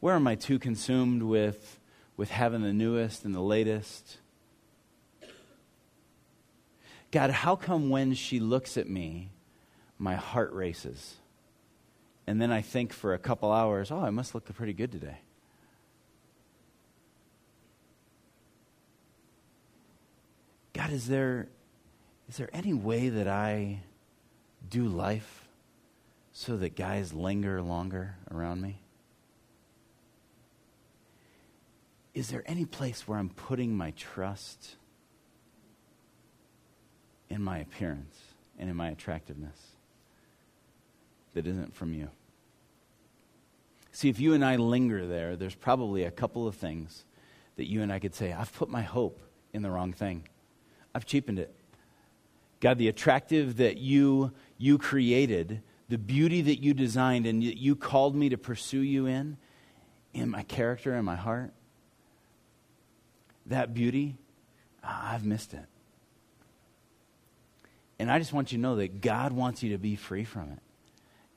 Where 0.00 0.14
am 0.14 0.26
I 0.26 0.34
too 0.34 0.58
consumed 0.58 1.22
with, 1.22 1.78
with 2.16 2.30
having 2.30 2.62
the 2.62 2.72
newest 2.72 3.24
and 3.24 3.34
the 3.34 3.40
latest? 3.40 4.18
God, 7.10 7.30
how 7.30 7.56
come 7.56 7.88
when 7.88 8.14
she 8.14 8.38
looks 8.38 8.76
at 8.76 8.88
me, 8.88 9.30
my 9.98 10.14
heart 10.14 10.52
races? 10.52 11.16
And 12.26 12.40
then 12.40 12.52
I 12.52 12.60
think 12.60 12.92
for 12.92 13.14
a 13.14 13.18
couple 13.18 13.50
hours, 13.50 13.90
oh, 13.90 14.00
I 14.00 14.10
must 14.10 14.34
look 14.34 14.52
pretty 14.54 14.74
good 14.74 14.92
today. 14.92 15.18
God, 20.74 20.90
is 20.90 21.08
there, 21.08 21.48
is 22.28 22.36
there 22.36 22.50
any 22.52 22.74
way 22.74 23.08
that 23.08 23.26
I 23.26 23.80
do 24.68 24.86
life 24.86 25.48
so 26.32 26.56
that 26.58 26.76
guys 26.76 27.14
linger 27.14 27.62
longer 27.62 28.16
around 28.30 28.60
me? 28.60 28.80
Is 32.12 32.28
there 32.28 32.42
any 32.46 32.64
place 32.64 33.08
where 33.08 33.18
I'm 33.18 33.30
putting 33.30 33.74
my 33.74 33.92
trust 33.92 34.76
in 37.30 37.42
my 37.42 37.58
appearance 37.58 38.16
and 38.58 38.70
in 38.70 38.76
my 38.76 38.88
attractiveness 38.88 39.58
that 41.34 41.46
isn't 41.46 41.74
from 41.74 41.94
you? 41.94 42.08
See, 43.92 44.08
if 44.08 44.20
you 44.20 44.34
and 44.34 44.44
I 44.44 44.56
linger 44.56 45.06
there, 45.06 45.36
there's 45.36 45.54
probably 45.54 46.04
a 46.04 46.10
couple 46.10 46.46
of 46.46 46.54
things 46.54 47.04
that 47.56 47.66
you 47.66 47.82
and 47.82 47.92
I 47.92 47.98
could 47.98 48.14
say, 48.14 48.32
I've 48.32 48.52
put 48.52 48.68
my 48.68 48.82
hope 48.82 49.20
in 49.52 49.62
the 49.62 49.70
wrong 49.70 49.92
thing. 49.92 50.28
I've 50.94 51.06
cheapened 51.06 51.38
it. 51.38 51.52
God, 52.60 52.78
the 52.78 52.88
attractive 52.88 53.56
that 53.56 53.78
you, 53.78 54.32
you 54.56 54.78
created, 54.78 55.62
the 55.88 55.98
beauty 55.98 56.42
that 56.42 56.62
you 56.62 56.74
designed 56.74 57.26
and 57.26 57.42
you 57.42 57.76
called 57.76 58.14
me 58.14 58.28
to 58.28 58.38
pursue 58.38 58.80
you 58.80 59.06
in, 59.06 59.36
in 60.14 60.30
my 60.30 60.42
character 60.42 60.94
in 60.94 61.04
my 61.04 61.16
heart, 61.16 61.52
that 63.46 63.74
beauty, 63.74 64.16
I've 64.82 65.24
missed 65.24 65.54
it. 65.54 65.66
And 67.98 68.10
I 68.10 68.18
just 68.18 68.32
want 68.32 68.52
you 68.52 68.58
to 68.58 68.62
know 68.62 68.76
that 68.76 69.00
God 69.00 69.32
wants 69.32 69.62
you 69.62 69.72
to 69.72 69.78
be 69.78 69.96
free 69.96 70.24
from 70.24 70.52
it. 70.52 70.58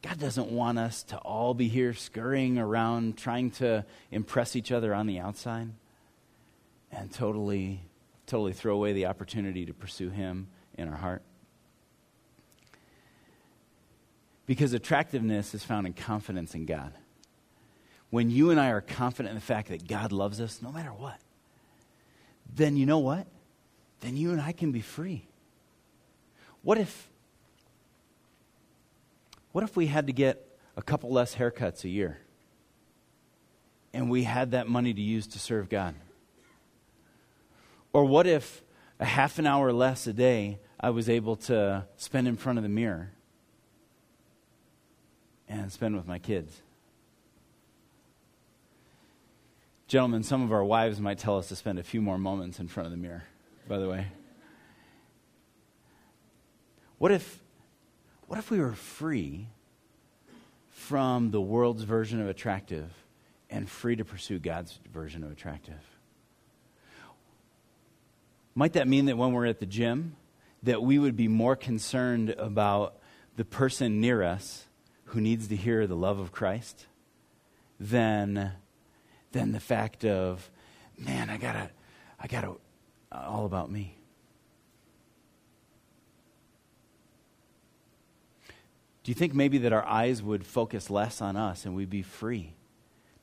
God 0.01 0.19
doesn't 0.19 0.49
want 0.49 0.79
us 0.79 1.03
to 1.03 1.17
all 1.17 1.53
be 1.53 1.67
here 1.67 1.93
scurrying 1.93 2.57
around 2.57 3.17
trying 3.17 3.51
to 3.51 3.85
impress 4.11 4.55
each 4.55 4.71
other 4.71 4.93
on 4.93 5.05
the 5.05 5.19
outside 5.19 5.69
and 6.91 7.11
totally 7.11 7.81
totally 8.25 8.53
throw 8.53 8.75
away 8.75 8.93
the 8.93 9.07
opportunity 9.07 9.65
to 9.65 9.73
pursue 9.73 10.09
Him 10.09 10.47
in 10.77 10.87
our 10.87 10.95
heart. 10.95 11.21
Because 14.45 14.73
attractiveness 14.73 15.53
is 15.53 15.63
found 15.63 15.85
in 15.85 15.93
confidence 15.93 16.55
in 16.55 16.65
God. 16.65 16.93
When 18.09 18.29
you 18.29 18.49
and 18.51 18.59
I 18.59 18.69
are 18.69 18.81
confident 18.81 19.31
in 19.31 19.35
the 19.35 19.41
fact 19.41 19.69
that 19.69 19.87
God 19.87 20.11
loves 20.11 20.41
us 20.41 20.61
no 20.61 20.71
matter 20.71 20.89
what, 20.89 21.19
then 22.53 22.75
you 22.75 22.85
know 22.85 22.99
what? 22.99 23.27
Then 23.99 24.17
you 24.17 24.31
and 24.31 24.41
I 24.41 24.51
can 24.51 24.71
be 24.71 24.81
free. 24.81 25.25
What 26.63 26.77
if 26.77 27.09
what 29.51 29.63
if 29.63 29.75
we 29.75 29.87
had 29.87 30.07
to 30.07 30.13
get 30.13 30.47
a 30.77 30.81
couple 30.81 31.11
less 31.11 31.35
haircuts 31.35 31.83
a 31.83 31.89
year 31.89 32.19
and 33.93 34.09
we 34.09 34.23
had 34.23 34.51
that 34.51 34.67
money 34.67 34.93
to 34.93 35.01
use 35.01 35.27
to 35.27 35.39
serve 35.39 35.69
God? 35.69 35.95
Or 37.93 38.05
what 38.05 38.27
if 38.27 38.63
a 38.99 39.05
half 39.05 39.39
an 39.39 39.45
hour 39.45 39.73
less 39.73 40.07
a 40.07 40.13
day 40.13 40.59
I 40.79 40.91
was 40.91 41.09
able 41.09 41.35
to 41.37 41.85
spend 41.97 42.27
in 42.27 42.37
front 42.37 42.57
of 42.57 42.63
the 42.63 42.69
mirror 42.69 43.11
and 45.49 45.71
spend 45.71 45.97
with 45.97 46.07
my 46.07 46.19
kids? 46.19 46.61
Gentlemen, 49.87 50.23
some 50.23 50.41
of 50.41 50.53
our 50.53 50.63
wives 50.63 51.01
might 51.01 51.17
tell 51.17 51.37
us 51.37 51.49
to 51.49 51.55
spend 51.57 51.77
a 51.77 51.83
few 51.83 52.01
more 52.01 52.17
moments 52.17 52.61
in 52.61 52.69
front 52.69 52.85
of 52.85 52.91
the 52.91 52.97
mirror, 52.97 53.23
by 53.67 53.77
the 53.77 53.89
way. 53.89 54.07
What 57.01 57.11
if, 57.11 57.41
what 58.27 58.37
if 58.37 58.51
we 58.51 58.59
were 58.59 58.73
free 58.73 59.47
from 60.69 61.31
the 61.31 61.41
world's 61.41 61.81
version 61.81 62.21
of 62.21 62.29
attractive 62.29 62.91
and 63.49 63.67
free 63.67 63.95
to 63.95 64.05
pursue 64.05 64.37
God's 64.37 64.79
version 64.93 65.23
of 65.23 65.31
attractive? 65.31 65.81
Might 68.53 68.73
that 68.73 68.87
mean 68.87 69.05
that 69.05 69.17
when 69.17 69.33
we're 69.33 69.47
at 69.47 69.59
the 69.59 69.65
gym, 69.65 70.15
that 70.61 70.83
we 70.83 70.99
would 70.99 71.15
be 71.15 71.27
more 71.27 71.55
concerned 71.55 72.35
about 72.37 72.99
the 73.35 73.45
person 73.45 73.99
near 73.99 74.21
us 74.21 74.67
who 75.05 75.21
needs 75.21 75.47
to 75.47 75.55
hear 75.55 75.87
the 75.87 75.95
love 75.95 76.19
of 76.19 76.31
Christ 76.31 76.85
than, 77.79 78.51
than 79.31 79.53
the 79.53 79.59
fact 79.59 80.05
of, 80.05 80.51
man, 80.99 81.31
I 81.31 81.37
gotta, 81.37 81.71
I 82.19 82.27
gotta, 82.27 82.51
uh, 83.11 83.25
all 83.25 83.47
about 83.47 83.71
me. 83.71 83.97
Do 89.03 89.11
you 89.11 89.15
think 89.15 89.33
maybe 89.33 89.57
that 89.59 89.73
our 89.73 89.85
eyes 89.85 90.21
would 90.21 90.45
focus 90.45 90.89
less 90.89 91.21
on 91.21 91.35
us 91.35 91.65
and 91.65 91.75
we'd 91.75 91.89
be 91.89 92.03
free 92.03 92.53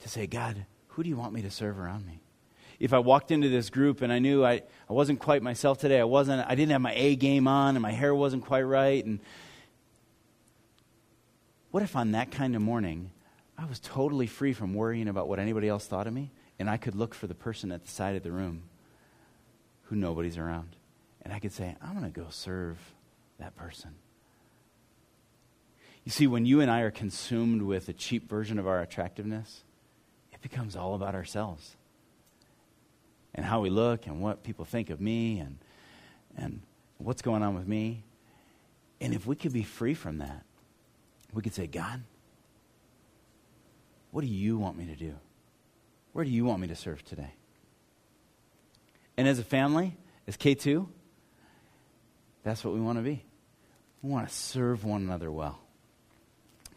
to 0.01 0.09
say, 0.09 0.27
God, 0.27 0.67
who 0.89 1.03
do 1.03 1.09
you 1.09 1.17
want 1.17 1.33
me 1.33 1.43
to 1.43 1.51
serve 1.51 1.79
around 1.79 2.07
me? 2.07 2.21
if 2.81 2.93
I 2.93 2.99
walked 2.99 3.31
into 3.31 3.49
this 3.49 3.71
group 3.71 4.03
and 4.03 4.13
I 4.13 4.19
knew 4.19 4.45
I, 4.45 4.63
I 4.89 4.93
wasn't 4.93 5.19
quite 5.19 5.43
myself 5.43 5.79
today, 5.79 6.01
I 6.01 6.05
wasn't, 6.05 6.49
I 6.49 6.55
didn't 6.55 6.71
have 6.71 6.81
my 6.81 6.95
A 6.95 7.17
game 7.17 7.49
on 7.49 7.75
and 7.75 7.83
my 7.83 7.91
hair 7.91 8.15
wasn't 8.15 8.45
quite 8.45 8.63
right. 8.63 9.05
And 9.05 9.21
what 11.71 11.83
if 11.83 11.97
on 11.97 12.13
that 12.13 12.31
kind 12.31 12.55
of 12.55 12.63
morning 12.63 13.11
I 13.57 13.65
was 13.65 13.81
totally 13.81 14.29
free 14.29 14.53
from 14.53 14.75
worrying 14.75 15.09
about 15.09 15.29
what 15.29 15.41
anybody 15.41 15.69
else 15.69 15.87
thought 15.87 16.07
of 16.07 16.13
me 16.13 16.31
and 16.59 16.71
I 16.71 16.77
could 16.77 16.95
look 16.95 17.15
for 17.15 17.27
the 17.27 17.35
person 17.35 17.73
at 17.73 17.85
the 17.85 17.91
side 17.91 18.15
of 18.15 18.23
the 18.23 18.33
room 18.33 18.63
who 19.85 19.97
nobody's 19.97 20.39
around 20.39 20.77
and 21.23 21.33
I 21.33 21.41
could 21.41 21.53
say, 21.53 21.77
I'm 21.83 21.99
going 21.99 22.11
to 22.11 22.21
go 22.21 22.29
serve 22.31 22.79
that 23.41 23.57
person. 23.57 23.95
You 26.09 26.13
see, 26.13 26.27
when 26.27 26.47
you 26.47 26.63
and 26.63 26.71
I 26.71 26.81
are 26.81 26.91
consumed 26.91 27.61
with 27.61 27.91
a 27.91 27.93
cheap 27.93 28.31
version 28.31 28.59
of 28.59 28.67
our 28.67 28.81
attractiveness, 28.81 29.63
it 30.33 30.41
becomes 30.41 30.75
all 30.75 30.95
about 30.95 31.15
ourselves 31.15 31.77
and 33.35 33.45
how 33.45 33.61
we 33.61 33.69
look 33.69 34.07
and 34.07 34.23
what 34.23 34.43
people 34.43 34.65
think 34.65 34.89
of 34.89 35.03
me 35.03 35.39
and, 35.39 35.59
and 36.35 36.63
what's 36.97 37.21
going 37.21 37.43
on 37.43 37.55
with 37.55 37.69
me. 37.69 38.05
And 39.03 39.13
if 39.13 39.27
we 39.27 39.37
could 39.37 39.53
be 39.53 39.65
free 39.65 39.93
from 39.93 40.17
that, 40.17 40.47
we 41.35 41.43
could 41.43 41.53
say, 41.53 41.67
God, 41.67 42.03
what 44.11 44.23
do 44.23 44.29
you 44.29 44.57
want 44.57 44.79
me 44.79 44.87
to 44.87 44.97
do? 44.97 45.13
Where 46.15 46.25
do 46.25 46.31
you 46.31 46.47
want 46.47 46.61
me 46.61 46.69
to 46.69 46.75
serve 46.75 47.05
today? 47.05 47.35
And 49.19 49.29
as 49.29 49.39
a 49.39 49.45
family, 49.45 49.95
as 50.27 50.39
K2, 50.39 50.89
that's 52.45 52.65
what 52.65 52.73
we 52.73 52.81
want 52.81 52.97
to 52.97 53.05
be. 53.05 53.23
We 54.01 54.11
want 54.11 54.27
to 54.27 54.35
serve 54.35 54.87
one 54.87 55.03
another 55.03 55.31
well. 55.31 55.61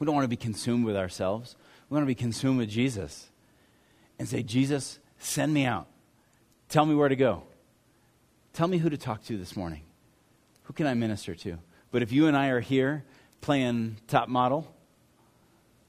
We 0.02 0.06
don't 0.06 0.16
want 0.16 0.24
to 0.24 0.30
be 0.30 0.36
consumed 0.36 0.84
with 0.84 0.98
ourselves. 0.98 1.56
We 1.88 1.94
want 1.94 2.06
to 2.06 2.08
be 2.08 2.16
consumed 2.16 2.58
with 2.58 2.70
Jesus 2.70 3.30
and 4.18 4.28
say, 4.28 4.42
Jesus, 4.42 4.98
send 5.20 5.54
me 5.54 5.66
out. 5.66 5.86
Tell 6.70 6.88
me 6.88 6.96
where 6.96 7.08
to 7.08 7.16
go. 7.16 7.44
Tell 8.54 8.68
me 8.68 8.80
who 8.80 8.90
to 8.90 8.98
talk 8.98 9.24
to 9.26 9.38
this 9.38 9.56
morning. 9.56 9.84
Who 10.64 10.74
can 10.74 10.88
I 10.88 10.96
minister 10.96 11.36
to? 11.36 11.60
But 11.92 12.02
if 12.02 12.12
you 12.12 12.26
and 12.26 12.36
I 12.36 12.48
are 12.48 12.62
here 12.62 13.04
playing 13.42 13.98
top 14.08 14.28
model, 14.28 14.74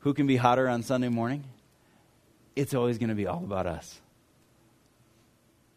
who 0.01 0.13
can 0.13 0.27
be 0.27 0.37
hotter 0.37 0.69
on 0.69 0.83
Sunday 0.83 1.09
morning? 1.09 1.45
It's 2.55 2.75
always 2.75 2.99
going 2.99 3.09
to 3.09 3.15
be 3.15 3.27
all 3.27 3.43
about 3.43 3.67
us. 3.67 3.99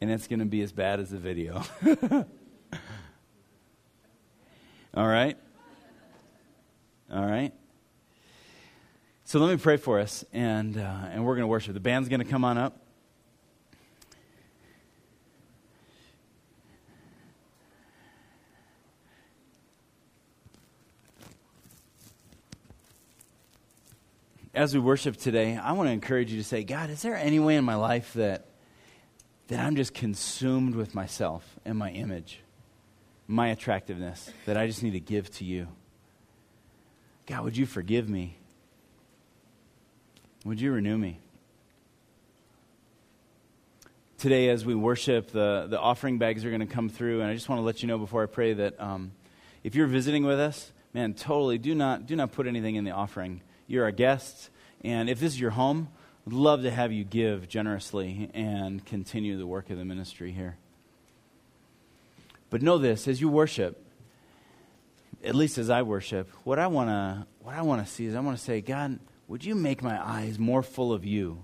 And 0.02 0.12
it's 0.12 0.28
going 0.28 0.40
to 0.40 0.46
be 0.46 0.62
as 0.62 0.74
bad 0.74 1.00
as 1.00 1.10
the 1.10 1.20
video. 1.20 1.64
all 4.94 5.08
right? 5.08 5.38
All 7.10 7.26
right? 7.26 7.54
So 9.28 9.40
let 9.40 9.50
me 9.50 9.58
pray 9.58 9.78
for 9.78 10.00
us, 10.00 10.24
and, 10.34 10.78
uh, 10.78 10.82
and 11.12 11.26
we're 11.26 11.34
going 11.34 11.42
to 11.42 11.48
worship. 11.48 11.74
The 11.74 11.80
band's 11.80 12.10
going 12.10 12.20
to 12.20 12.28
come 12.28 12.46
on 12.46 12.60
up. 12.60 12.80
As 24.54 24.76
we 24.76 24.80
worship 24.80 25.18
today, 25.18 25.58
I 25.58 25.72
want 25.72 25.88
to 25.90 25.92
encourage 25.92 26.32
you 26.32 26.38
to 26.38 26.44
say, 26.44 26.64
God, 26.64 26.92
is 26.92 27.02
there 27.02 27.16
any 27.16 27.40
way 27.40 27.56
in 27.56 27.66
my 27.66 27.76
life 27.76 28.14
that, 28.14 28.46
that 29.48 29.60
I'm 29.60 29.76
just 29.76 29.96
consumed 29.96 30.76
with 30.76 30.94
myself 30.94 31.58
and 31.66 31.80
my 31.80 31.90
image, 31.90 32.42
my 33.26 33.48
attractiveness, 33.48 34.30
that 34.46 34.56
I 34.56 34.68
just 34.68 34.84
need 34.84 34.94
to 34.94 35.00
give 35.00 35.32
to 35.38 35.44
you? 35.44 35.68
God, 37.26 37.44
would 37.44 37.58
you 37.58 37.66
forgive 37.66 38.08
me? 38.08 38.38
Would 40.46 40.62
you 40.62 40.72
renew 40.72 40.96
me? 40.96 41.18
Today, 44.20 44.50
as 44.50 44.64
we 44.64 44.76
worship, 44.76 45.32
the, 45.32 45.66
the 45.68 45.80
offering 45.80 46.20
bags 46.20 46.46
are 46.46 46.50
going 46.50 46.62
to 46.62 46.68
come 46.68 46.88
through, 46.88 47.22
and 47.22 47.32
I 47.32 47.34
just 47.34 47.50
want 47.50 47.60
to 47.60 47.64
let 47.64 47.82
you 47.82 47.88
know 47.88 47.98
before 47.98 48.22
I 48.22 48.28
pray 48.28 48.54
that 48.54 48.80
um, 48.80 49.12
if 49.64 49.74
you're 49.74 49.88
visiting 49.88 50.24
with 50.24 50.40
us, 50.40 50.72
man, 50.94 51.16
totally 51.16 51.58
do 51.58 51.74
not, 51.74 52.06
do 52.06 52.16
not 52.16 52.32
put 52.32 52.46
anything 52.46 52.76
in 52.76 52.84
the 52.84 52.92
offering. 52.92 53.42
You're 53.66 53.86
our 53.86 53.92
guests, 53.92 54.52
and 54.84 55.10
if 55.10 55.20
this 55.20 55.34
is 55.34 55.42
your 55.42 55.50
home, 55.50 55.90
we'd 56.28 56.36
love 56.36 56.62
to 56.62 56.70
have 56.70 56.92
you 56.92 57.04
give 57.04 57.50
generously 57.50 58.30
and 58.36 58.86
continue 58.86 59.40
the 59.40 59.48
work 59.48 59.72
of 59.72 59.80
the 59.80 59.86
ministry 59.86 60.32
here. 60.32 60.58
But 62.52 62.62
know 62.62 62.78
this 62.78 63.08
as 63.08 63.20
you 63.20 63.30
worship, 63.30 63.84
at 65.24 65.34
least 65.34 65.58
as 65.58 65.72
I 65.72 65.82
worship, 65.82 66.30
what 66.44 66.60
I 66.60 66.68
want 66.68 66.90
to 66.90 67.26
what 67.42 67.56
I 67.56 67.64
want 67.64 67.84
to 67.84 67.92
see 67.92 68.06
is 68.06 68.14
I 68.14 68.20
want 68.20 68.38
to 68.38 68.44
say, 68.44 68.62
God, 68.62 69.00
would 69.28 69.44
you 69.44 69.56
make 69.56 69.82
my 69.82 70.04
eyes 70.04 70.38
more 70.38 70.62
full 70.62 70.94
of 70.94 71.06
you 71.06 71.42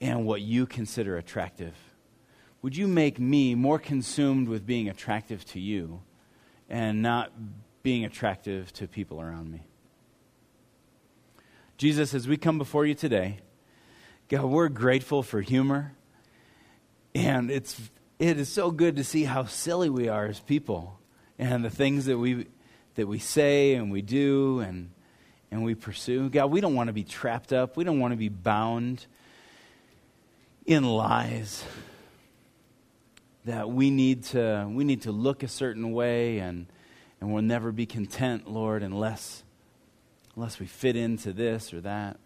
and 0.00 0.24
what 0.24 0.40
you 0.40 0.66
consider 0.66 1.16
attractive? 1.16 1.74
Would 2.62 2.76
you 2.76 2.86
make 2.88 3.18
me 3.18 3.54
more 3.54 3.78
consumed 3.78 4.48
with 4.48 4.66
being 4.66 4.88
attractive 4.88 5.44
to 5.46 5.60
you 5.60 6.02
and 6.68 7.02
not 7.02 7.32
being 7.82 8.04
attractive 8.04 8.72
to 8.74 8.86
people 8.86 9.20
around 9.20 9.50
me? 9.50 9.62
Jesus, 11.76 12.14
as 12.14 12.26
we 12.26 12.36
come 12.36 12.58
before 12.58 12.86
you 12.86 12.94
today, 12.94 13.38
God, 14.28 14.44
we're 14.44 14.68
grateful 14.68 15.22
for 15.22 15.40
humor. 15.40 15.92
And 17.14 17.50
it's, 17.50 17.80
it 18.18 18.38
is 18.38 18.48
so 18.48 18.70
good 18.70 18.96
to 18.96 19.04
see 19.04 19.24
how 19.24 19.44
silly 19.44 19.88
we 19.88 20.08
are 20.08 20.26
as 20.26 20.40
people 20.40 20.98
and 21.38 21.64
the 21.64 21.70
things 21.70 22.06
that 22.06 22.18
we, 22.18 22.46
that 22.96 23.06
we 23.06 23.18
say 23.18 23.74
and 23.74 23.90
we 23.90 24.02
do 24.02 24.60
and 24.60 24.90
and 25.50 25.64
we 25.64 25.74
pursue. 25.74 26.28
God, 26.28 26.50
we 26.50 26.60
don't 26.60 26.74
want 26.74 26.88
to 26.88 26.92
be 26.92 27.04
trapped 27.04 27.52
up. 27.52 27.76
We 27.76 27.84
don't 27.84 27.98
want 27.98 28.12
to 28.12 28.16
be 28.16 28.28
bound 28.28 29.06
in 30.66 30.84
lies. 30.84 31.64
That 33.44 33.70
we 33.70 33.90
need 33.90 34.24
to, 34.24 34.68
we 34.70 34.84
need 34.84 35.02
to 35.02 35.12
look 35.12 35.42
a 35.42 35.48
certain 35.48 35.92
way 35.92 36.38
and, 36.38 36.66
and 37.20 37.32
we'll 37.32 37.42
never 37.42 37.72
be 37.72 37.86
content, 37.86 38.50
Lord, 38.50 38.82
unless, 38.82 39.42
unless 40.36 40.60
we 40.60 40.66
fit 40.66 40.96
into 40.96 41.32
this 41.32 41.72
or 41.72 41.80
that. 41.80 42.18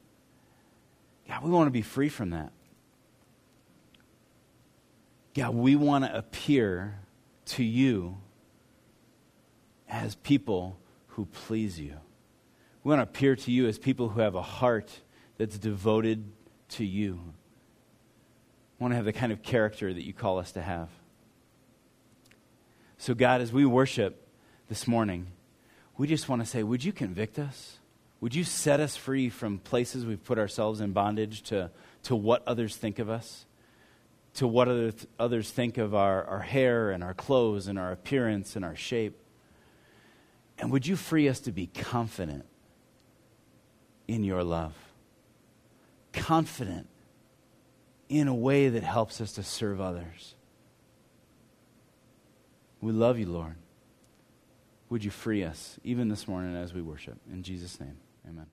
God, 1.29 1.45
we 1.45 1.51
want 1.51 1.69
to 1.69 1.73
be 1.73 1.83
free 1.83 2.09
from 2.09 2.31
that. 2.31 2.53
God, 5.35 5.55
we 5.55 5.77
want 5.77 6.05
to 6.05 6.15
appear 6.15 6.99
to 7.47 7.63
you 7.63 8.19
as 9.89 10.15
people 10.17 10.79
who 11.09 11.27
please 11.27 11.79
you. 11.79 11.99
We 12.85 12.89
want 12.89 12.99
to 12.99 13.03
appear 13.05 13.37
to 13.37 13.51
you 13.53 13.69
as 13.69 13.79
people 13.79 14.09
who 14.09 14.21
have 14.21 14.35
a 14.35 14.43
heart 14.43 14.91
that's 15.39 15.59
devoted 15.59 16.25
to 16.71 16.85
you. 16.85 17.21
We 18.79 18.85
want 18.85 18.93
to 18.93 18.97
have 18.97 19.05
the 19.05 19.13
kind 19.13 19.31
of 19.31 19.43
character 19.43 19.93
that 19.93 20.05
you 20.05 20.13
call 20.13 20.39
us 20.39 20.53
to 20.53 20.63
have. 20.63 20.89
So, 22.99 23.15
God, 23.15 23.41
as 23.41 23.53
we 23.53 23.65
worship 23.65 24.27
this 24.69 24.89
morning, 24.89 25.29
we 25.97 26.07
just 26.07 26.29
want 26.29 26.43
to 26.43 26.47
say, 26.47 26.63
would 26.63 26.83
you 26.83 26.93
convict 26.93 27.39
us? 27.39 27.79
Would 28.21 28.35
you 28.35 28.45
set 28.45 28.81
us 28.81 28.97
free 28.97 29.29
from 29.29 29.59
places 29.59 30.07
we've 30.07 30.23
put 30.23 30.39
ourselves 30.39 30.81
in 30.81 30.93
bondage 30.93 31.43
to, 31.43 31.71
to 32.05 32.17
what 32.17 32.43
others 32.47 32.77
think 32.77 32.99
of 32.99 33.11
us? 33.11 33.47
To 34.35 34.47
what 34.47 34.69
other 34.69 34.93
th- 34.93 35.07
others 35.19 35.51
think 35.51 35.79
of 35.79 35.95
our, 35.95 36.25
our 36.25 36.41
hair 36.41 36.91
and 36.91 37.05
our 37.05 37.15
clothes 37.15 37.67
and 37.67 37.79
our 37.79 37.93
appearance 37.93 38.57
and 38.57 38.65
our 38.65 38.77
shape? 38.77 39.19
And 40.59 40.71
would 40.71 40.87
you 40.87 40.97
free 40.97 41.29
us 41.29 41.41
to 41.41 41.53
be 41.53 41.67
confident 41.67 42.45
in 44.13 44.25
your 44.25 44.45
love, 44.45 44.75
confident 46.13 46.87
in 48.11 48.29
a 48.29 48.35
way 48.35 48.69
that 48.69 48.83
helps 48.83 49.23
us 49.23 49.33
to 49.33 49.43
serve 49.43 49.81
others. 49.81 50.35
We 52.83 52.93
love 52.93 53.19
you, 53.19 53.25
Lord. 53.25 53.55
Would 54.91 55.03
you 55.03 55.11
free 55.11 55.43
us, 55.43 55.81
even 55.83 56.09
this 56.09 56.29
morning 56.29 56.55
as 56.55 56.75
we 56.75 56.83
worship? 56.83 57.19
In 57.33 57.43
Jesus' 57.43 57.81
name, 57.81 57.97
amen. 58.29 58.49